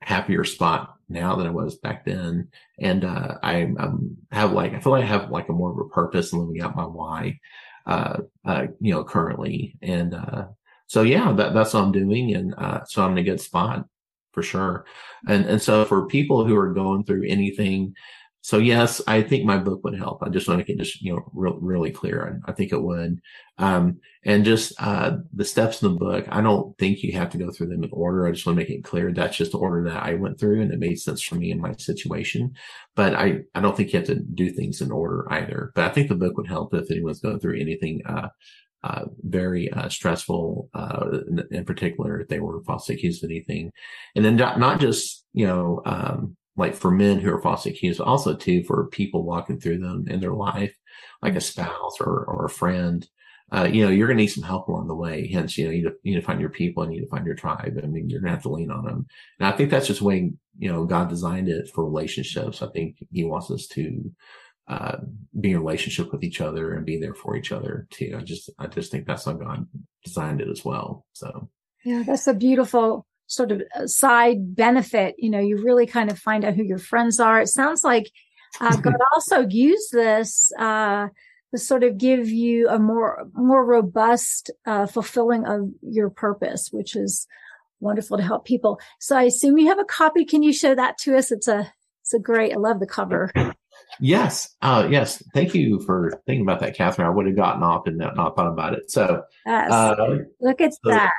happier 0.00 0.44
spot 0.44 0.94
now 1.08 1.34
than 1.34 1.48
I 1.48 1.50
was 1.50 1.76
back 1.78 2.04
then. 2.04 2.48
And 2.78 3.04
uh, 3.04 3.38
I 3.42 3.62
um, 3.80 4.16
have 4.30 4.52
like, 4.52 4.74
I 4.74 4.78
feel 4.78 4.92
like 4.92 5.02
I 5.02 5.08
have 5.08 5.32
like 5.32 5.48
a 5.48 5.52
more 5.52 5.72
of 5.72 5.78
a 5.78 5.88
purpose 5.88 6.32
and 6.32 6.40
living 6.40 6.62
out 6.62 6.76
my 6.76 6.84
why, 6.84 7.40
uh, 7.84 8.18
uh, 8.44 8.66
you 8.78 8.94
know, 8.94 9.02
currently. 9.02 9.76
And 9.82 10.14
uh, 10.14 10.44
so, 10.86 11.02
yeah, 11.02 11.32
that, 11.32 11.52
that's 11.52 11.74
what 11.74 11.82
I'm 11.82 11.90
doing. 11.90 12.32
And 12.32 12.54
uh, 12.56 12.84
so 12.84 13.04
I'm 13.04 13.12
in 13.12 13.18
a 13.18 13.24
good 13.24 13.40
spot 13.40 13.84
for 14.38 14.42
sure. 14.44 14.84
And 15.26 15.46
and 15.46 15.60
so 15.60 15.84
for 15.84 16.06
people 16.06 16.46
who 16.46 16.56
are 16.56 16.72
going 16.72 17.04
through 17.04 17.24
anything, 17.26 17.94
so 18.40 18.58
yes, 18.58 19.02
I 19.08 19.22
think 19.22 19.44
my 19.44 19.58
book 19.58 19.82
would 19.82 19.98
help. 19.98 20.22
I 20.22 20.28
just 20.28 20.46
want 20.46 20.60
to 20.60 20.64
get 20.64 20.78
just 20.78 21.02
you 21.02 21.12
know 21.12 21.28
real, 21.34 21.58
really 21.60 21.90
clear. 21.90 22.40
I, 22.46 22.50
I 22.50 22.54
think 22.54 22.70
it 22.70 22.80
would. 22.80 23.18
Um, 23.58 23.98
and 24.24 24.44
just 24.44 24.72
uh, 24.78 25.16
the 25.34 25.44
steps 25.44 25.82
in 25.82 25.88
the 25.90 25.98
book, 25.98 26.24
I 26.28 26.40
don't 26.40 26.78
think 26.78 27.02
you 27.02 27.12
have 27.14 27.30
to 27.30 27.38
go 27.38 27.50
through 27.50 27.68
them 27.68 27.82
in 27.82 27.90
order. 27.92 28.26
I 28.26 28.30
just 28.30 28.46
want 28.46 28.56
to 28.58 28.62
make 28.62 28.70
it 28.70 28.84
clear 28.84 29.12
that's 29.12 29.36
just 29.36 29.50
the 29.50 29.58
order 29.58 29.82
that 29.90 30.04
I 30.04 30.14
went 30.14 30.38
through, 30.38 30.62
and 30.62 30.72
it 30.72 30.78
made 30.78 31.00
sense 31.00 31.20
for 31.20 31.34
me 31.34 31.50
in 31.50 31.60
my 31.60 31.72
situation. 31.72 32.52
But 32.94 33.16
I 33.16 33.40
I 33.56 33.60
don't 33.60 33.76
think 33.76 33.92
you 33.92 33.98
have 33.98 34.06
to 34.06 34.20
do 34.20 34.50
things 34.50 34.80
in 34.80 34.92
order 34.92 35.26
either. 35.32 35.72
But 35.74 35.86
I 35.86 35.88
think 35.88 36.08
the 36.08 36.14
book 36.14 36.36
would 36.36 36.46
help 36.46 36.72
if 36.74 36.92
anyone's 36.92 37.20
going 37.20 37.40
through 37.40 37.58
anything 37.58 38.02
uh, 38.06 38.28
uh, 38.84 39.06
very 39.22 39.70
uh, 39.72 39.88
stressful, 39.88 40.68
uh, 40.74 41.06
in, 41.28 41.42
in, 41.50 41.64
particular 41.64 42.20
if 42.20 42.28
they 42.28 42.38
were 42.38 42.62
falsely 42.64 42.94
accused 42.94 43.24
of 43.24 43.30
anything. 43.30 43.72
And 44.14 44.24
then 44.24 44.36
not, 44.36 44.58
not 44.58 44.80
just, 44.80 45.24
you 45.32 45.46
know, 45.46 45.82
um, 45.84 46.36
like 46.56 46.74
for 46.74 46.90
men 46.90 47.18
who 47.18 47.32
are 47.32 47.40
falsely 47.40 47.72
accused, 47.72 47.98
but 47.98 48.06
also 48.06 48.34
too 48.34 48.62
for 48.64 48.88
people 48.88 49.24
walking 49.24 49.58
through 49.60 49.78
them 49.78 50.04
in 50.08 50.20
their 50.20 50.34
life, 50.34 50.74
like 51.22 51.34
a 51.34 51.40
spouse 51.40 52.00
or, 52.00 52.24
or 52.24 52.46
a 52.46 52.50
friend. 52.50 53.06
Uh, 53.50 53.64
you 53.64 53.82
know, 53.82 53.90
you're 53.90 54.06
going 54.06 54.18
to 54.18 54.22
need 54.22 54.28
some 54.28 54.44
help 54.44 54.68
along 54.68 54.88
the 54.88 54.94
way. 54.94 55.26
Hence, 55.32 55.56
you 55.56 55.64
know, 55.64 55.70
you 55.70 55.82
need, 55.82 55.88
to, 55.88 55.94
you 56.02 56.14
need 56.14 56.20
to 56.20 56.26
find 56.26 56.40
your 56.40 56.50
people 56.50 56.82
and 56.82 56.92
you 56.92 57.00
need 57.00 57.06
to 57.06 57.10
find 57.10 57.24
your 57.24 57.34
tribe. 57.34 57.80
I 57.82 57.86
mean, 57.86 58.10
you're 58.10 58.20
going 58.20 58.30
to 58.30 58.36
have 58.36 58.42
to 58.42 58.50
lean 58.50 58.70
on 58.70 58.84
them. 58.84 59.06
And 59.40 59.48
I 59.48 59.52
think 59.52 59.70
that's 59.70 59.86
just 59.86 60.00
the 60.00 60.06
way, 60.06 60.32
you 60.58 60.70
know, 60.70 60.84
God 60.84 61.08
designed 61.08 61.48
it 61.48 61.70
for 61.74 61.84
relationships. 61.84 62.60
I 62.60 62.66
think 62.68 62.96
he 63.10 63.24
wants 63.24 63.50
us 63.50 63.66
to, 63.68 64.10
uh, 64.68 64.98
be 65.40 65.52
in 65.52 65.58
relationship 65.58 66.12
with 66.12 66.22
each 66.22 66.40
other 66.40 66.74
and 66.74 66.84
be 66.84 66.98
there 66.98 67.14
for 67.14 67.36
each 67.36 67.52
other 67.52 67.86
too. 67.90 68.14
I 68.16 68.22
just, 68.22 68.50
I 68.58 68.66
just 68.66 68.90
think 68.90 69.06
that's 69.06 69.24
how 69.24 69.32
God 69.32 69.66
designed 70.04 70.40
it 70.40 70.48
as 70.48 70.64
well. 70.64 71.06
So. 71.12 71.48
Yeah, 71.84 72.02
that's 72.06 72.26
a 72.26 72.34
beautiful 72.34 73.06
sort 73.28 73.52
of 73.52 73.62
uh, 73.74 73.86
side 73.86 74.56
benefit. 74.56 75.14
You 75.18 75.30
know, 75.30 75.38
you 75.38 75.62
really 75.62 75.86
kind 75.86 76.10
of 76.10 76.18
find 76.18 76.44
out 76.44 76.54
who 76.54 76.64
your 76.64 76.78
friends 76.78 77.20
are. 77.20 77.40
It 77.40 77.48
sounds 77.48 77.84
like 77.84 78.10
uh, 78.60 78.76
God 78.80 78.96
also 79.14 79.46
used 79.46 79.92
this 79.92 80.50
uh, 80.58 81.08
to 81.52 81.58
sort 81.58 81.84
of 81.84 81.96
give 81.96 82.28
you 82.28 82.68
a 82.68 82.78
more 82.78 83.26
more 83.34 83.64
robust 83.64 84.50
uh, 84.66 84.86
fulfilling 84.86 85.46
of 85.46 85.70
your 85.82 86.10
purpose, 86.10 86.68
which 86.72 86.96
is 86.96 87.26
wonderful 87.80 88.16
to 88.16 88.24
help 88.24 88.44
people. 88.44 88.80
So 88.98 89.16
I 89.16 89.22
assume 89.24 89.58
you 89.58 89.68
have 89.68 89.78
a 89.78 89.84
copy. 89.84 90.24
Can 90.24 90.42
you 90.42 90.52
show 90.52 90.74
that 90.74 90.98
to 90.98 91.16
us? 91.16 91.30
It's 91.30 91.48
a 91.48 91.72
it's 92.02 92.14
a 92.14 92.18
great. 92.18 92.52
I 92.52 92.56
love 92.56 92.80
the 92.80 92.86
cover. 92.86 93.30
Yes. 94.00 94.54
Uh, 94.62 94.86
yes. 94.90 95.22
Thank 95.34 95.54
you 95.54 95.80
for 95.80 96.20
thinking 96.26 96.42
about 96.42 96.60
that, 96.60 96.76
Catherine. 96.76 97.06
I 97.06 97.10
would 97.10 97.26
have 97.26 97.36
gotten 97.36 97.62
off 97.62 97.86
and 97.86 97.98
not, 97.98 98.16
not 98.16 98.36
thought 98.36 98.46
about 98.46 98.74
it. 98.74 98.90
So, 98.90 99.22
yes. 99.46 99.70
uh, 99.72 100.18
look 100.40 100.60
at 100.60 100.72
so 100.74 100.90
that. 100.90 101.12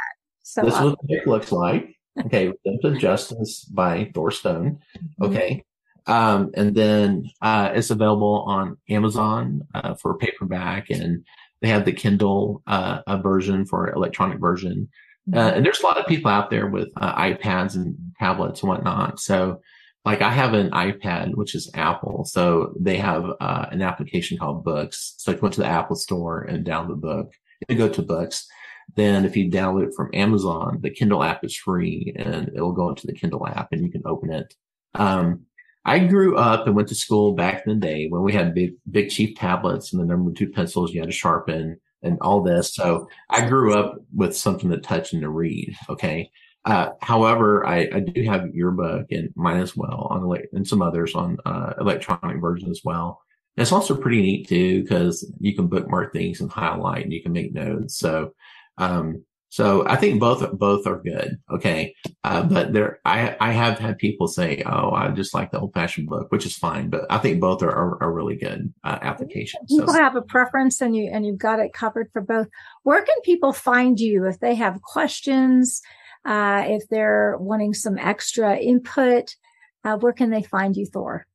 So 0.44 0.62
this 0.64 0.74
is 0.74 0.80
what 0.82 0.98
it 1.08 1.28
looks 1.28 1.52
like. 1.52 1.96
Okay. 2.26 2.52
Redemptive 2.66 3.00
Justice 3.00 3.66
by 3.66 4.12
Thor 4.14 4.32
Stone. 4.32 4.80
Mm-hmm. 4.98 5.24
Okay. 5.26 5.64
Um, 6.08 6.52
and 6.56 6.74
then, 6.74 7.30
uh, 7.42 7.72
it's 7.74 7.92
available 7.92 8.46
on 8.48 8.78
Amazon, 8.90 9.62
uh, 9.76 9.94
for 9.96 10.18
paperback 10.18 10.90
and 10.90 11.26
they 11.62 11.68
have 11.68 11.86
the 11.86 11.92
Kindle, 11.92 12.64
uh, 12.68 13.02
a 13.06 13.22
version 13.22 13.66
for 13.66 13.92
electronic 13.92 14.40
version. 14.40 14.88
Uh, 15.32 15.38
mm-hmm. 15.38 15.58
and 15.58 15.66
there's 15.66 15.82
a 15.82 15.86
lot 15.86 15.98
of 15.98 16.08
people 16.08 16.32
out 16.32 16.50
there 16.50 16.68
with 16.68 16.90
uh, 16.98 17.14
iPads 17.16 17.76
and 17.76 17.96
tablets 18.18 18.62
and 18.62 18.70
whatnot. 18.70 19.20
So, 19.20 19.62
like 20.06 20.22
I 20.22 20.32
have 20.32 20.54
an 20.54 20.72
iPad, 20.72 21.36
which 21.36 21.56
is 21.56 21.70
Apple. 21.74 22.26
So 22.26 22.74
they 22.80 22.98
have 22.98 23.26
uh, 23.40 23.66
an 23.72 23.82
application 23.82 24.38
called 24.38 24.64
Books. 24.64 25.16
So 25.18 25.32
if 25.32 25.38
you 25.38 25.42
went 25.42 25.56
to 25.56 25.62
the 25.62 25.68
Apple 25.68 25.96
store 25.96 26.42
and 26.42 26.66
download 26.66 26.90
the 26.90 26.96
book, 26.96 27.34
you 27.68 27.76
go 27.76 27.90
to 27.90 28.02
Books. 28.02 28.48
Then 28.96 29.26
if 29.26 29.36
you 29.36 29.52
download 29.52 29.88
it 29.88 29.94
from 29.96 30.10
Amazon, 30.14 30.80
the 30.82 30.90
Kindle 30.90 31.24
app 31.24 31.44
is 31.44 31.56
free 31.56 32.14
and 32.18 32.50
it'll 32.56 32.72
go 32.72 32.90
into 32.90 33.06
the 33.06 33.14
Kindle 33.14 33.46
app 33.48 33.72
and 33.72 33.84
you 33.84 33.92
can 33.92 34.02
open 34.06 34.32
it. 34.32 34.54
Um, 34.96 35.46
I 35.86 36.00
grew 36.00 36.38
up 36.38 36.66
and 36.66 36.76
went 36.76 36.88
to 36.90 36.96
school 36.96 37.34
back 37.34 37.64
in 37.66 37.74
the 37.74 37.86
day 37.88 38.08
when 38.08 38.24
we 38.24 38.34
had 38.34 38.56
big, 38.56 38.74
big 38.90 39.10
cheap 39.10 39.40
tablets 39.40 39.94
and 39.94 40.02
the 40.02 40.06
number 40.06 40.32
two 40.32 40.50
pencils 40.50 40.94
you 40.94 41.02
had 41.02 41.10
to 41.10 41.16
sharpen 41.16 41.80
and 42.02 42.18
all 42.22 42.42
this. 42.42 42.74
So 42.74 43.08
I 43.30 43.48
grew 43.48 43.74
up 43.74 43.96
with 44.16 44.36
something 44.36 44.70
to 44.72 44.78
touch 44.78 45.14
and 45.14 45.22
to 45.22 45.30
read. 45.30 45.76
Okay. 45.90 46.32
Uh, 46.66 46.90
however, 47.02 47.66
I, 47.66 47.90
I, 47.94 48.00
do 48.02 48.22
have 48.24 48.54
your 48.54 48.72
book 48.72 49.08
and 49.12 49.30
mine 49.36 49.62
as 49.62 49.78
well 49.78 50.08
on 50.12 50.38
and 50.52 50.68
some 50.68 50.82
others 50.82 51.16
on 51.16 51.38
uh, 51.46 51.74
electronic 51.80 52.42
version 52.42 52.70
as 52.70 52.82
well. 52.84 53.22
And 53.56 53.62
it's 53.62 53.72
also 53.72 53.96
pretty 53.96 54.22
neat 54.22 54.48
too 54.48 54.84
because 54.84 55.32
you 55.40 55.56
can 55.56 55.68
bookmark 55.68 56.12
things 56.12 56.42
and 56.42 56.52
highlight 56.52 57.04
and 57.04 57.14
you 57.14 57.24
can 57.24 57.32
make 57.32 57.54
notes. 57.54 57.98
So, 57.98 58.34
um, 58.78 59.24
so 59.50 59.86
I 59.88 59.96
think 59.96 60.20
both 60.20 60.48
both 60.52 60.86
are 60.86 61.02
good. 61.02 61.40
Okay, 61.52 61.96
uh, 62.24 62.44
but 62.44 62.72
there 62.72 63.00
I 63.04 63.36
I 63.40 63.52
have 63.52 63.80
had 63.80 63.98
people 63.98 64.28
say, 64.28 64.62
"Oh, 64.64 64.92
I 64.92 65.10
just 65.10 65.34
like 65.34 65.50
the 65.50 65.60
old 65.60 65.74
fashioned 65.74 66.08
book," 66.08 66.32
which 66.32 66.46
is 66.46 66.56
fine. 66.56 66.92
But 66.92 67.08
I 67.10 67.18
think 67.18 67.42
both 67.42 67.64
are 67.64 67.72
are, 67.72 68.04
are 68.04 68.14
really 68.14 68.36
good 68.36 68.72
uh, 68.84 69.00
applications. 69.02 69.66
People 69.68 69.94
so. 69.94 70.00
have 70.00 70.16
a 70.16 70.22
preference, 70.22 70.82
and 70.82 70.96
you 70.96 71.10
and 71.12 71.26
you've 71.26 71.40
got 71.40 71.60
it 71.60 71.74
covered 71.74 72.12
for 72.14 72.22
both. 72.22 72.48
Where 72.84 73.02
can 73.02 73.20
people 73.24 73.52
find 73.52 74.00
you 74.00 74.28
if 74.28 74.40
they 74.40 74.54
have 74.54 74.84
questions? 74.84 75.82
Uh, 76.26 76.64
if 76.68 76.88
they're 76.90 77.38
wanting 77.40 77.74
some 77.74 77.98
extra 77.98 78.58
input, 78.58 79.36
uh, 79.84 79.98
where 79.98 80.14
can 80.14 80.30
they 80.30 80.44
find 80.44 80.76
you, 80.76 80.86
Thor? 80.86 81.26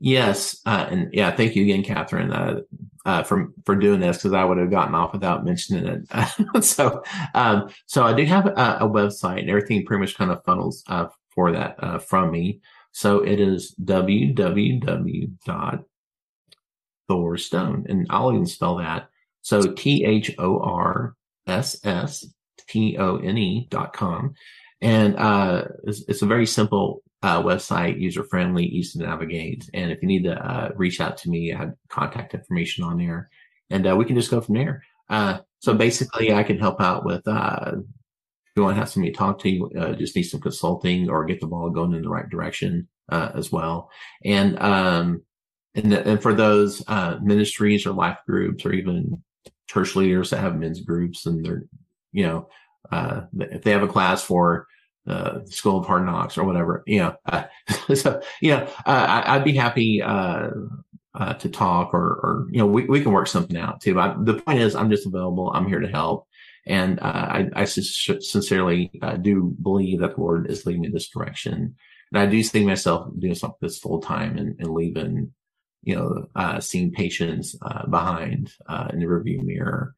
Yes, 0.00 0.60
uh, 0.64 0.86
and 0.90 1.12
yeah, 1.12 1.34
thank 1.34 1.56
you 1.56 1.64
again, 1.64 1.82
Catherine, 1.82 2.32
uh, 2.32 2.60
uh, 3.04 3.24
for 3.24 3.48
for 3.64 3.74
doing 3.74 3.98
this 3.98 4.18
because 4.18 4.32
I 4.32 4.44
would 4.44 4.58
have 4.58 4.70
gotten 4.70 4.94
off 4.94 5.12
without 5.12 5.44
mentioning 5.44 5.86
it. 5.86 6.64
so, 6.64 7.02
um, 7.34 7.68
so 7.86 8.04
I 8.04 8.12
do 8.12 8.24
have 8.24 8.46
a, 8.46 8.78
a, 8.80 8.88
website, 8.88 9.40
and 9.40 9.50
everything 9.50 9.84
pretty 9.84 10.00
much 10.00 10.16
kind 10.16 10.30
of 10.30 10.44
funnels 10.44 10.84
uh, 10.86 11.08
for 11.30 11.50
that 11.50 11.82
uh, 11.82 11.98
from 11.98 12.30
me. 12.30 12.60
So 12.92 13.24
it 13.24 13.40
is 13.40 13.74
www 13.84 15.30
Thorsstone, 17.08 17.88
and 17.88 18.06
I'll 18.10 18.32
even 18.32 18.46
spell 18.46 18.76
that. 18.76 19.08
So 19.42 19.72
T 19.72 20.04
H 20.04 20.34
O 20.38 20.60
R 20.60 21.16
S 21.46 21.84
S 21.84 22.26
T-O-N-E 22.68 23.68
dot 23.70 23.92
com. 23.92 24.34
And, 24.80 25.16
uh, 25.16 25.64
it's, 25.84 26.04
it's, 26.08 26.22
a 26.22 26.26
very 26.26 26.46
simple, 26.46 27.02
uh, 27.22 27.42
website, 27.42 28.00
user 28.00 28.22
friendly, 28.22 28.64
easy 28.64 29.00
to 29.00 29.06
navigate. 29.06 29.68
And 29.74 29.90
if 29.90 30.00
you 30.02 30.08
need 30.08 30.24
to, 30.24 30.34
uh, 30.34 30.70
reach 30.76 31.00
out 31.00 31.16
to 31.18 31.30
me, 31.30 31.52
I 31.52 31.58
have 31.58 31.74
contact 31.88 32.34
information 32.34 32.84
on 32.84 32.98
there 32.98 33.28
and, 33.70 33.88
uh, 33.88 33.96
we 33.96 34.04
can 34.04 34.14
just 34.14 34.30
go 34.30 34.40
from 34.40 34.54
there. 34.54 34.84
Uh, 35.10 35.38
so 35.58 35.74
basically 35.74 36.32
I 36.32 36.44
can 36.44 36.58
help 36.58 36.80
out 36.80 37.04
with, 37.04 37.26
uh, 37.26 37.72
if 37.74 38.52
you 38.54 38.62
want 38.62 38.76
to 38.76 38.80
have 38.80 38.88
somebody 38.88 39.12
talk 39.12 39.40
to 39.40 39.50
you, 39.50 39.70
just 39.98 40.14
need 40.14 40.22
some 40.24 40.40
consulting 40.40 41.10
or 41.10 41.24
get 41.24 41.40
the 41.40 41.46
ball 41.46 41.70
going 41.70 41.94
in 41.94 42.02
the 42.02 42.08
right 42.08 42.28
direction, 42.28 42.88
as 43.10 43.50
well. 43.50 43.90
And, 44.24 44.58
um, 44.60 45.22
and, 45.74 45.92
and 45.92 46.22
for 46.22 46.34
those, 46.34 46.84
ministries 47.20 47.86
or 47.86 47.92
life 47.92 48.18
groups 48.26 48.64
or 48.64 48.72
even 48.72 49.22
church 49.68 49.96
leaders 49.96 50.30
that 50.30 50.40
have 50.40 50.56
men's 50.56 50.80
groups 50.80 51.26
and 51.26 51.44
they're 51.44 51.64
you 52.18 52.26
know, 52.26 52.48
uh, 52.90 53.20
if 53.38 53.62
they 53.62 53.70
have 53.70 53.84
a 53.84 53.88
class 53.88 54.24
for 54.24 54.66
uh, 55.06 55.44
School 55.44 55.78
of 55.78 55.86
Hard 55.86 56.04
Knocks 56.04 56.36
or 56.36 56.42
whatever, 56.42 56.82
you 56.84 56.98
know, 56.98 57.16
uh, 57.26 57.44
so, 57.94 58.20
you 58.40 58.50
know, 58.50 58.68
uh, 58.84 59.22
I, 59.24 59.36
would 59.36 59.44
be 59.44 59.54
happy, 59.54 60.02
uh, 60.02 60.50
uh, 61.14 61.34
to 61.34 61.48
talk 61.48 61.94
or, 61.94 62.00
or, 62.00 62.46
you 62.50 62.58
know, 62.58 62.66
we, 62.66 62.86
we 62.86 63.00
can 63.00 63.12
work 63.12 63.28
something 63.28 63.56
out 63.56 63.80
too. 63.80 63.94
But 63.94 64.26
the 64.26 64.34
point 64.34 64.58
is 64.58 64.74
I'm 64.74 64.90
just 64.90 65.06
available. 65.06 65.52
I'm 65.54 65.68
here 65.68 65.78
to 65.78 65.88
help. 65.88 66.26
And, 66.66 66.98
I, 67.00 67.48
I 67.54 67.64
sincerely 67.64 68.90
do 69.22 69.56
believe 69.62 70.00
that 70.00 70.16
the 70.16 70.20
Lord 70.20 70.50
is 70.50 70.66
leading 70.66 70.82
me 70.82 70.88
this 70.88 71.08
direction. 71.08 71.76
And 72.12 72.20
I 72.20 72.26
do 72.26 72.42
see 72.42 72.66
myself 72.66 73.08
doing 73.16 73.36
something 73.36 73.58
this 73.60 73.78
full 73.78 74.00
time 74.00 74.36
and, 74.36 74.56
and 74.58 74.72
leaving 74.72 75.32
you 75.84 75.94
know, 75.94 76.26
uh, 76.34 76.58
seeing 76.58 76.90
patients 76.90 77.56
uh, 77.62 77.86
behind 77.86 78.52
uh, 78.68 78.88
in 78.92 78.98
the 78.98 79.06
review 79.06 79.40
mirror 79.42 79.94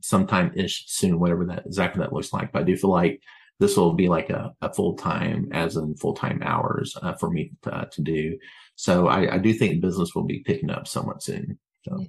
sometime 0.00 0.52
ish 0.54 0.84
soon, 0.86 1.18
whatever 1.18 1.46
that 1.46 1.66
exactly 1.66 2.00
that 2.00 2.12
looks 2.12 2.32
like. 2.32 2.52
But 2.52 2.62
I 2.62 2.64
do 2.64 2.76
feel 2.76 2.90
like 2.90 3.22
this 3.58 3.76
will 3.76 3.92
be 3.92 4.08
like 4.08 4.30
a, 4.30 4.54
a 4.62 4.72
full 4.72 4.94
time, 4.94 5.48
as 5.52 5.76
in 5.76 5.94
full 5.96 6.14
time 6.14 6.40
hours 6.42 6.96
for 7.18 7.30
me 7.30 7.52
to, 7.62 7.88
to 7.92 8.02
do. 8.02 8.38
So 8.74 9.08
I, 9.08 9.34
I, 9.34 9.38
do 9.38 9.52
think 9.52 9.82
business 9.82 10.14
will 10.14 10.24
be 10.24 10.38
picking 10.38 10.70
up 10.70 10.88
somewhat 10.88 11.22
soon. 11.22 11.58
So. 11.82 12.06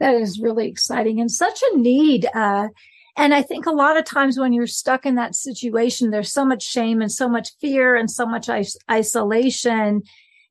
That 0.00 0.14
is 0.14 0.40
really 0.40 0.68
exciting 0.68 1.20
and 1.20 1.30
such 1.30 1.60
a 1.72 1.76
need. 1.76 2.26
Uh, 2.34 2.68
and 3.16 3.34
I 3.34 3.42
think 3.42 3.66
a 3.66 3.72
lot 3.72 3.98
of 3.98 4.04
times 4.04 4.38
when 4.38 4.52
you're 4.52 4.66
stuck 4.66 5.04
in 5.04 5.16
that 5.16 5.34
situation, 5.34 6.10
there's 6.10 6.32
so 6.32 6.44
much 6.44 6.62
shame 6.62 7.02
and 7.02 7.12
so 7.12 7.28
much 7.28 7.50
fear 7.60 7.96
and 7.96 8.10
so 8.10 8.24
much 8.24 8.48
is- 8.48 8.78
isolation 8.90 10.02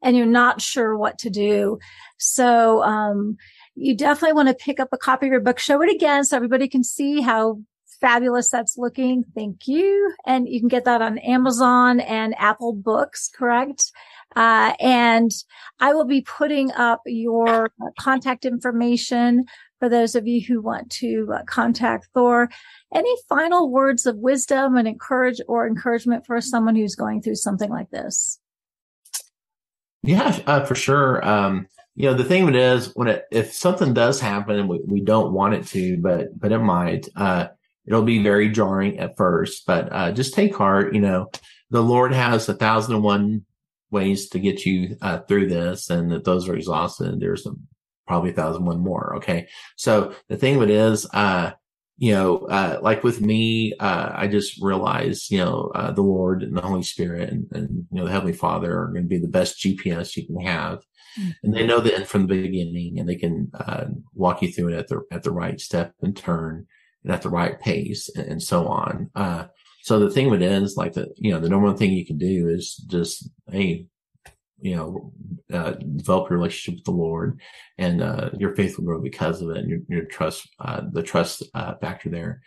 and 0.04 0.16
you're 0.16 0.26
not 0.26 0.62
sure 0.62 0.96
what 0.96 1.18
to 1.20 1.30
do. 1.30 1.80
So, 2.20 2.84
um, 2.84 3.38
you 3.78 3.96
definitely 3.96 4.34
want 4.34 4.50
to 4.50 4.56
pick 4.56 4.80
up 4.80 4.90
a 4.92 4.98
copy 4.98 5.28
of 5.28 5.32
your 5.32 5.42
book, 5.42 5.60
show 5.60 5.82
it 5.82 5.94
again 5.94 6.26
so 6.26 6.36
everybody 6.36 6.68
can 6.68 6.84
see 6.84 7.22
how 7.22 7.60
fabulous 8.02 8.50
that's 8.50 8.78
looking. 8.78 9.24
Thank 9.36 9.68
you. 9.68 10.14
And 10.26 10.48
you 10.50 10.60
can 10.60 10.68
get 10.68 10.86
that 10.86 11.02
on 11.02 11.18
Amazon 11.20 12.00
and 12.00 12.36
Apple 12.38 12.74
Books, 12.74 13.30
correct? 13.34 13.92
Uh, 14.36 14.74
and 14.80 15.32
I 15.80 15.94
will 15.94 16.06
be 16.06 16.22
putting 16.22 16.72
up 16.74 17.02
your 17.06 17.72
contact 18.00 18.46
information 18.46 19.46
for 19.80 19.90
those 19.90 20.16
of 20.16 20.28
you 20.28 20.42
who 20.42 20.62
want 20.62 20.90
to 20.92 21.30
uh, 21.34 21.44
contact 21.48 22.08
Thor. 22.14 22.50
Any 22.94 23.16
final 23.30 23.70
words 23.70 24.06
of 24.06 24.18
wisdom 24.18 24.76
and 24.76 24.88
encourage 24.88 25.40
or 25.48 25.68
encouragement 25.68 26.26
for 26.26 26.42
someone 26.42 26.76
who's 26.76 26.96
going 26.96 27.22
through 27.22 27.36
something 27.36 27.70
like 27.70 27.90
this? 27.92 28.40
Yeah, 30.04 30.40
uh, 30.46 30.66
for 30.66 30.76
sure. 30.76 31.26
Um, 31.28 31.68
you 31.98 32.04
know, 32.04 32.14
the 32.14 32.24
thing 32.24 32.44
of 32.44 32.50
it 32.50 32.56
is 32.56 32.96
when 32.96 33.08
it, 33.08 33.26
if 33.32 33.54
something 33.54 33.92
does 33.92 34.20
happen 34.20 34.60
and 34.60 34.70
we, 34.70 34.80
we 34.86 35.02
don't 35.02 35.34
want 35.34 35.56
it 35.56 35.66
to, 35.66 35.98
but, 35.98 36.40
but 36.40 36.52
it 36.52 36.60
might, 36.60 37.08
uh, 37.16 37.48
it'll 37.88 38.04
be 38.04 38.22
very 38.22 38.50
jarring 38.50 39.00
at 39.00 39.18
first, 39.18 39.66
but, 39.66 39.92
uh, 39.92 40.12
just 40.12 40.36
take 40.36 40.56
heart. 40.56 40.94
You 40.94 41.02
know, 41.02 41.32
the 41.72 41.82
Lord 41.82 42.14
has 42.14 42.48
a 42.48 42.54
thousand 42.54 42.94
and 42.94 43.04
one 43.04 43.46
ways 43.90 44.30
to 44.30 44.40
get 44.40 44.64
you, 44.64 44.96
uh, 45.02 45.22
through 45.22 45.48
this 45.48 45.90
and 45.90 46.12
that 46.12 46.24
those 46.24 46.48
are 46.48 46.56
exhausted. 46.56 47.20
There's 47.20 47.48
probably 48.06 48.30
a 48.30 48.34
thousand 48.34 48.66
one 48.66 48.80
more. 48.80 49.16
Okay. 49.16 49.48
So 49.76 50.14
the 50.30 50.38
thing 50.38 50.58
of 50.58 50.62
it 50.62 50.70
is, 50.70 51.08
uh, 51.16 51.54
you 51.98 52.12
know, 52.12 52.46
uh, 52.46 52.78
like 52.80 53.04
with 53.04 53.22
me, 53.22 53.74
uh, 53.80 54.12
I 54.14 54.28
just 54.28 54.62
realized, 54.62 55.32
you 55.32 55.40
know, 55.40 55.72
uh, 55.74 55.90
the 55.90 56.04
Lord 56.04 56.44
and 56.44 56.56
the 56.56 56.62
Holy 56.62 56.84
Spirit 56.84 57.32
and, 57.32 57.48
and, 57.54 57.88
you 57.92 57.98
know, 57.98 58.06
the 58.06 58.12
Heavenly 58.12 58.34
Father 58.34 58.80
are 58.80 58.88
going 58.90 59.02
to 59.02 59.10
be 59.10 59.18
the 59.18 59.28
best 59.28 59.58
GPS 59.58 60.16
you 60.16 60.28
can 60.28 60.40
have. 60.42 60.84
And 61.44 61.54
they 61.54 61.66
know 61.66 61.80
the 61.80 61.96
end 61.96 62.08
from 62.08 62.28
the 62.28 62.42
beginning 62.42 63.00
and 63.00 63.08
they 63.08 63.16
can, 63.16 63.52
uh, 63.54 63.86
walk 64.14 64.42
you 64.42 64.52
through 64.52 64.70
it 64.70 64.78
at 64.78 64.88
the, 64.88 65.02
at 65.12 65.24
the 65.24 65.32
right 65.32 65.60
step 65.60 65.94
and 66.02 66.16
turn 66.16 66.68
and 67.04 67.14
at 67.14 67.22
the 67.22 67.30
right 67.30 67.60
pace 67.60 68.10
and, 68.16 68.28
and 68.28 68.44
so 68.44 68.68
on. 68.68 69.10
Uh, 69.16 69.46
so 69.82 70.00
the 70.00 70.10
thing 70.10 70.30
with 70.30 70.42
it 70.42 70.52
is 70.52 70.78
like 70.78 70.94
the, 70.94 71.14
you 71.18 71.32
know, 71.32 71.40
the 71.40 71.50
number 71.50 71.68
one 71.68 71.78
thing 71.78 71.92
you 71.92 72.06
can 72.06 72.18
do 72.18 72.50
is 72.50 72.76
just, 72.76 73.30
Hey, 73.50 73.88
you 74.60 74.76
know, 74.76 75.14
uh, 75.54 75.72
develop 75.72 76.30
your 76.30 76.40
relationship 76.40 76.80
with 76.80 76.86
the 76.86 76.92
Lord 76.92 77.40
and, 77.78 78.02
uh, 78.02 78.32
your 78.38 78.56
faith 78.56 78.78
will 78.78 78.86
grow 78.86 79.02
because 79.02 79.42
of 79.42 79.52
it. 79.52 79.58
And 79.58 79.70
your, 79.70 79.80
your 79.88 80.06
trust, 80.06 80.50
uh, 80.60 80.82
the 80.92 81.04
trust, 81.04 81.44
uh, 81.54 81.76
factor 81.76 82.10
there, 82.10 82.42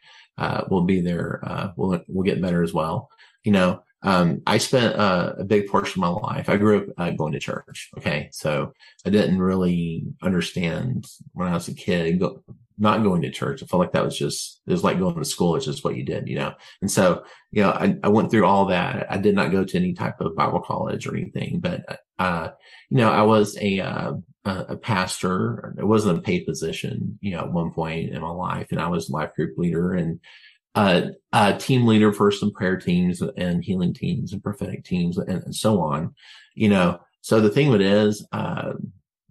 will 0.71 0.85
be 0.85 1.01
there, 1.01 1.41
will, 1.77 2.01
will 2.09 2.23
get 2.23 2.41
better 2.41 2.63
as 2.63 2.73
well. 2.73 3.11
You 3.45 3.53
know, 3.53 3.83
um, 4.03 4.43
I 4.47 4.59
spent 4.59 4.95
a 4.97 5.45
big 5.45 5.69
portion 5.69 6.03
of 6.03 6.11
my 6.11 6.29
life. 6.29 6.49
I 6.49 6.57
grew 6.57 6.89
up 6.97 7.17
going 7.17 7.33
to 7.33 7.41
church. 7.41 7.91
Okay. 7.99 8.29
So 8.33 8.73
I 9.07 9.11
didn't 9.11 9.41
really 9.41 10.05
understand 10.23 11.07
when 11.33 11.49
I 11.49 11.55
was 11.55 11.69
a 11.69 11.75
kid, 11.75 12.19
go, 12.19 12.43
not 12.79 13.03
going 13.03 13.21
to 13.23 13.31
church. 13.31 13.63
I 13.63 13.67
felt 13.67 13.81
like 13.81 13.93
that 13.93 14.05
was 14.05 14.17
just, 14.17 14.63
it 14.67 14.73
was 14.73 14.83
like 14.83 14.99
going 14.99 15.15
to 15.15 15.25
school. 15.25 15.55
It's 15.55 15.67
just 15.67 15.85
what 15.85 15.97
you 15.97 16.05
did, 16.05 16.29
you 16.29 16.37
know? 16.37 16.55
And 16.81 16.91
so, 16.91 17.25
you 17.51 17.63
know, 17.63 17.71
I, 17.71 17.97
I 18.03 18.09
went 18.09 18.31
through 18.31 18.47
all 18.47 18.67
that. 18.67 19.07
I 19.13 19.19
did 19.19 19.35
not 19.35 19.53
go 19.53 19.65
to 19.65 19.77
any 19.77 19.93
type 19.93 20.19
of 20.21 20.35
Bible 20.35 20.61
college 20.61 21.07
or 21.07 21.15
anything, 21.15 21.61
but, 21.61 22.01
uh, 22.19 22.49
you 22.89 22.97
know, 22.97 23.11
I 23.11 23.23
was 23.23 23.59
a, 23.61 23.81
uh, 23.81 24.13
a 24.47 24.77
pastor. 24.79 25.75
It 25.79 25.85
wasn't 25.85 26.19
a 26.19 26.23
paid 26.23 26.47
position, 26.47 27.19
you 27.21 27.33
know, 27.33 27.41
at 27.41 27.53
one 27.53 27.71
point 27.71 28.15
in 28.15 28.23
my 28.23 28.31
life. 28.31 28.69
And 28.71 28.81
I 28.81 28.89
was 28.89 29.11
life 29.11 29.35
group 29.35 29.59
leader 29.59 29.93
and, 29.93 30.21
uh, 30.75 31.03
a 31.33 31.57
team 31.57 31.87
leader 31.87 32.13
for 32.13 32.31
some 32.31 32.53
prayer 32.53 32.77
teams 32.77 33.23
and 33.37 33.65
healing 33.65 33.95
teams 33.95 34.33
and 34.33 34.43
prophetic 34.43 34.85
teams 34.85 35.19
and, 35.19 35.43
and 35.43 35.55
so 35.55 35.81
on, 35.81 36.15
you 36.55 36.69
know. 36.69 37.01
So 37.23 37.41
the 37.41 37.51
thing 37.51 37.69
of 37.69 37.75
it 37.75 37.83
is, 37.83 38.27
uh, 38.33 38.73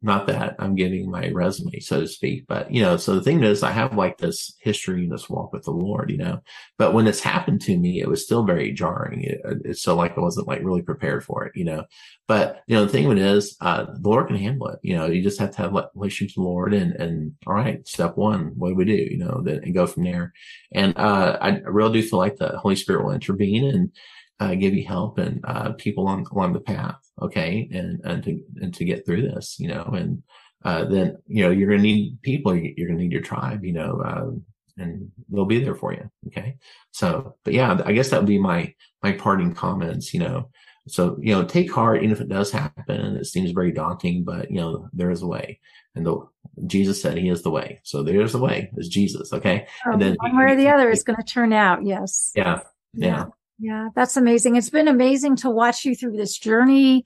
not 0.01 0.27
that 0.27 0.55
I'm 0.59 0.75
giving 0.75 1.09
my 1.09 1.29
resume, 1.29 1.79
so 1.79 2.01
to 2.01 2.07
speak, 2.07 2.45
but 2.47 2.71
you 2.71 2.81
know, 2.81 2.97
so 2.97 3.15
the 3.15 3.21
thing 3.21 3.43
is 3.43 3.63
I 3.63 3.71
have 3.71 3.95
like 3.95 4.17
this 4.17 4.55
history, 4.61 5.07
this 5.07 5.29
walk 5.29 5.51
with 5.51 5.63
the 5.63 5.71
Lord, 5.71 6.09
you 6.09 6.17
know, 6.17 6.41
but 6.77 6.93
when 6.93 7.07
it's 7.07 7.19
happened 7.19 7.61
to 7.61 7.77
me, 7.77 8.01
it 8.01 8.07
was 8.07 8.23
still 8.23 8.43
very 8.43 8.71
jarring. 8.71 9.23
It, 9.23 9.41
it's 9.65 9.81
so 9.81 9.95
like 9.95 10.17
I 10.17 10.21
wasn't 10.21 10.47
like 10.47 10.63
really 10.63 10.81
prepared 10.81 11.23
for 11.23 11.45
it, 11.45 11.51
you 11.55 11.65
know, 11.65 11.85
but 12.27 12.63
you 12.67 12.75
know, 12.75 12.85
the 12.85 12.91
thing 12.91 13.05
of 13.05 13.11
it 13.13 13.17
is, 13.17 13.57
uh, 13.61 13.85
the 13.85 14.09
Lord 14.09 14.27
can 14.27 14.37
handle 14.37 14.67
it. 14.69 14.79
You 14.83 14.95
know, 14.95 15.07
you 15.07 15.21
just 15.21 15.39
have 15.39 15.51
to 15.51 15.57
have 15.63 15.73
like 15.73 15.89
relationship 15.95 16.37
with 16.37 16.43
the 16.43 16.49
Lord 16.49 16.73
and, 16.73 16.93
and 16.93 17.33
all 17.45 17.53
right, 17.53 17.85
step 17.87 18.15
one, 18.15 18.53
what 18.55 18.69
do 18.69 18.75
we 18.75 18.85
do? 18.85 18.93
You 18.93 19.17
know, 19.17 19.41
then 19.43 19.61
and 19.63 19.73
go 19.73 19.87
from 19.87 20.03
there. 20.03 20.33
And, 20.71 20.97
uh, 20.97 21.37
I 21.41 21.59
really 21.65 22.01
do 22.01 22.07
feel 22.07 22.19
like 22.19 22.37
the 22.37 22.57
Holy 22.57 22.75
Spirit 22.75 23.05
will 23.05 23.13
intervene 23.13 23.65
and, 23.65 23.91
uh, 24.39 24.55
give 24.55 24.73
you 24.73 24.85
help 24.85 25.17
and 25.17 25.43
uh, 25.45 25.73
people 25.73 26.07
on 26.07 26.25
along 26.31 26.53
the 26.53 26.59
path, 26.59 26.99
okay, 27.21 27.69
and 27.73 27.99
and 28.03 28.23
to 28.23 28.41
and 28.61 28.73
to 28.73 28.85
get 28.85 29.05
through 29.05 29.21
this, 29.21 29.59
you 29.59 29.67
know, 29.67 29.83
and 29.83 30.23
uh, 30.63 30.85
then 30.85 31.17
you 31.27 31.43
know 31.43 31.49
you're 31.49 31.67
going 31.67 31.79
to 31.79 31.83
need 31.83 32.21
people, 32.21 32.55
you're 32.55 32.87
going 32.87 32.97
to 32.97 33.03
need 33.03 33.11
your 33.11 33.21
tribe, 33.21 33.63
you 33.63 33.73
know, 33.73 34.01
uh, 34.01 34.81
and 34.81 35.11
they'll 35.29 35.45
be 35.45 35.63
there 35.63 35.75
for 35.75 35.93
you, 35.93 36.09
okay. 36.27 36.57
So, 36.91 37.35
but 37.43 37.53
yeah, 37.53 37.81
I 37.85 37.91
guess 37.91 38.09
that 38.09 38.19
would 38.19 38.27
be 38.27 38.39
my 38.39 38.73
my 39.03 39.11
parting 39.11 39.53
comments, 39.53 40.13
you 40.13 40.21
know. 40.21 40.49
So 40.87 41.17
you 41.21 41.33
know, 41.33 41.43
take 41.43 41.71
heart, 41.71 41.97
even 41.97 42.11
if 42.11 42.21
it 42.21 42.29
does 42.29 42.51
happen 42.51 42.99
and 43.01 43.17
it 43.17 43.25
seems 43.25 43.51
very 43.51 43.71
daunting, 43.71 44.23
but 44.23 44.49
you 44.49 44.57
know, 44.57 44.89
there 44.93 45.11
is 45.11 45.21
a 45.21 45.27
way, 45.27 45.59
and 45.95 46.05
the 46.05 46.25
Jesus 46.65 47.01
said 47.01 47.17
He 47.17 47.29
is 47.29 47.41
the 47.41 47.51
way. 47.51 47.81
So 47.83 48.03
there's 48.03 48.35
a 48.35 48.39
way. 48.39 48.71
It's 48.77 48.87
Jesus, 48.87 49.33
okay. 49.33 49.67
Oh, 49.85 49.91
and 49.91 50.01
then 50.01 50.15
one 50.19 50.37
way 50.37 50.53
or 50.53 50.55
the 50.55 50.69
other 50.73 50.89
is 50.89 51.03
going 51.03 51.17
to 51.17 51.23
turn 51.23 51.51
out. 51.51 51.85
Yes. 51.85 52.31
Yeah. 52.35 52.61
yeah. 52.93 53.07
yeah. 53.07 53.25
Yeah, 53.59 53.89
that's 53.95 54.17
amazing. 54.17 54.55
It's 54.55 54.69
been 54.69 54.87
amazing 54.87 55.35
to 55.37 55.49
watch 55.49 55.85
you 55.85 55.95
through 55.95 56.17
this 56.17 56.37
journey. 56.37 57.03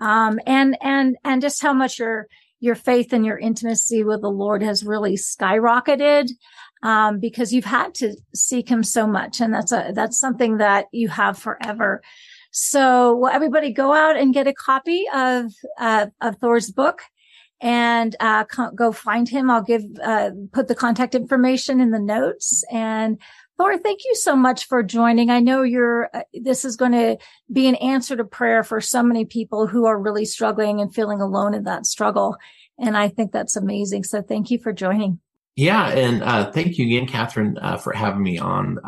Um, 0.00 0.40
and, 0.46 0.76
and, 0.80 1.16
and 1.24 1.40
just 1.40 1.62
how 1.62 1.72
much 1.72 1.98
your, 1.98 2.26
your 2.60 2.74
faith 2.74 3.12
and 3.12 3.24
your 3.24 3.38
intimacy 3.38 4.02
with 4.02 4.20
the 4.20 4.30
Lord 4.30 4.62
has 4.62 4.84
really 4.84 5.14
skyrocketed. 5.14 6.30
Um, 6.84 7.20
because 7.20 7.52
you've 7.52 7.64
had 7.64 7.94
to 7.94 8.16
seek 8.34 8.68
him 8.68 8.82
so 8.82 9.06
much. 9.06 9.40
And 9.40 9.54
that's 9.54 9.70
a, 9.70 9.92
that's 9.94 10.18
something 10.18 10.56
that 10.56 10.86
you 10.90 11.06
have 11.06 11.38
forever. 11.38 12.02
So 12.50 13.14
will 13.14 13.28
everybody 13.28 13.72
go 13.72 13.92
out 13.92 14.16
and 14.16 14.34
get 14.34 14.48
a 14.48 14.52
copy 14.52 15.04
of, 15.14 15.52
uh, 15.78 16.06
of 16.20 16.38
Thor's 16.38 16.72
book 16.72 17.02
and, 17.60 18.16
uh, 18.18 18.42
go 18.74 18.90
find 18.90 19.28
him. 19.28 19.48
I'll 19.48 19.62
give, 19.62 19.84
uh, 20.02 20.30
put 20.52 20.66
the 20.66 20.74
contact 20.74 21.14
information 21.14 21.80
in 21.80 21.92
the 21.92 22.00
notes 22.00 22.64
and 22.68 23.16
Thor, 23.58 23.78
thank 23.78 24.00
you 24.04 24.14
so 24.14 24.34
much 24.34 24.66
for 24.66 24.82
joining. 24.82 25.30
I 25.30 25.40
know 25.40 25.62
you're, 25.62 26.08
uh, 26.14 26.22
this 26.32 26.64
is 26.64 26.76
going 26.76 26.92
to 26.92 27.18
be 27.52 27.68
an 27.68 27.76
answer 27.76 28.16
to 28.16 28.24
prayer 28.24 28.64
for 28.64 28.80
so 28.80 29.02
many 29.02 29.24
people 29.24 29.66
who 29.66 29.86
are 29.86 29.98
really 29.98 30.24
struggling 30.24 30.80
and 30.80 30.92
feeling 30.92 31.20
alone 31.20 31.54
in 31.54 31.64
that 31.64 31.86
struggle. 31.86 32.36
And 32.78 32.96
I 32.96 33.08
think 33.08 33.30
that's 33.30 33.54
amazing. 33.54 34.04
So 34.04 34.22
thank 34.22 34.50
you 34.50 34.58
for 34.58 34.72
joining. 34.72 35.20
Yeah. 35.54 35.88
And, 35.88 36.22
uh, 36.22 36.50
thank 36.50 36.78
you 36.78 36.86
again, 36.86 37.06
Catherine, 37.06 37.58
uh, 37.58 37.76
for 37.76 37.92
having 37.92 38.22
me 38.22 38.38
on. 38.38 38.78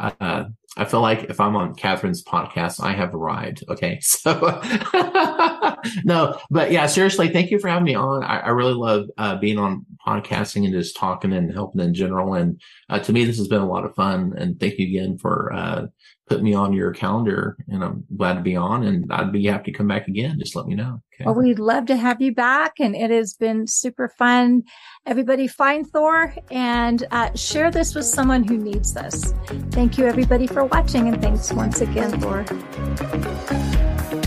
I 0.77 0.85
feel 0.85 1.01
like 1.01 1.25
if 1.25 1.41
I'm 1.41 1.57
on 1.57 1.75
Catherine's 1.75 2.25
podcast, 2.25 2.83
I 2.83 2.93
have 2.93 3.15
arrived. 3.15 3.65
Okay. 3.69 4.01
So 4.25 4.33
no, 6.05 6.39
but 6.51 6.71
yeah, 6.71 6.87
seriously, 6.87 7.29
thank 7.29 7.51
you 7.51 7.59
for 7.59 7.69
having 7.69 7.85
me 7.85 7.95
on. 7.95 8.23
I, 8.23 8.39
I 8.39 8.49
really 8.51 8.73
love 8.73 9.07
uh, 9.19 9.37
being 9.37 9.59
on 9.59 9.85
podcasting 10.07 10.65
and 10.65 10.73
just 10.73 10.97
talking 10.97 11.33
and 11.33 11.53
helping 11.53 11.83
in 11.83 11.93
general. 11.93 12.35
And 12.35 12.61
uh, 12.89 13.01
to 13.01 13.13
me, 13.13 13.25
this 13.25 13.37
has 13.39 13.49
been 13.49 13.61
a 13.61 13.69
lot 13.69 13.85
of 13.85 13.95
fun. 13.95 14.33
And 14.37 14.59
thank 14.59 14.79
you 14.79 14.87
again 14.87 15.19
for 15.19 15.53
uh, 15.53 15.87
putting 16.27 16.45
me 16.45 16.55
on 16.55 16.73
your 16.73 16.93
calendar. 16.93 17.57
And 17.69 17.85
I'm 17.85 18.05
glad 18.17 18.35
to 18.35 18.41
be 18.41 18.57
on. 18.57 18.85
And 18.85 19.13
I'd 19.13 19.33
be 19.33 19.47
happy 19.47 19.73
to 19.73 19.79
come 19.79 19.89
back 19.89 20.09
again. 20.09 20.39
Just 20.39 20.57
let 20.57 20.67
me 20.67 20.75
know. 20.75 21.03
Okay. 21.15 21.25
Well, 21.25 21.35
we'd 21.35 21.59
love 21.59 21.87
to 21.87 21.97
have 21.97 22.21
you 22.21 22.35
back. 22.35 22.75
And 22.81 22.97
it 22.97 23.11
has 23.11 23.35
been 23.35 23.67
super 23.67 24.09
fun. 24.09 24.65
Everybody 25.07 25.47
find 25.47 25.87
Thor 25.87 26.35
and 26.51 27.07
uh, 27.11 27.35
share 27.35 27.71
this 27.71 27.95
with 27.95 28.07
someone 28.07 28.45
who 28.45 28.57
needs 28.57 28.95
this. 28.95 29.35
Thank 29.70 29.99
you, 29.99 30.07
everybody, 30.07 30.47
for 30.47 30.64
watching. 30.64 31.09
And 31.09 31.20
thanks 31.20 31.53
once 31.53 31.81
again, 31.81 32.20
Thor. 32.20 32.45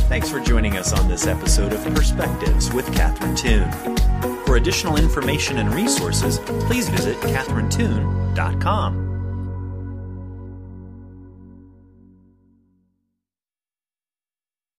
Thanks 0.07 0.29
for 0.29 0.39
joining 0.39 0.77
us 0.77 0.93
on 0.93 1.09
this 1.09 1.27
episode 1.27 1.73
of 1.73 1.83
Perspectives 1.93 2.73
with 2.73 2.91
Catherine 2.93 3.35
Toon. 3.35 3.69
For 4.45 4.55
additional 4.55 4.97
information 4.97 5.57
and 5.57 5.73
resources, 5.73 6.39
please 6.39 6.87
visit 6.87 7.17
catherinetoon.com. 7.17 9.16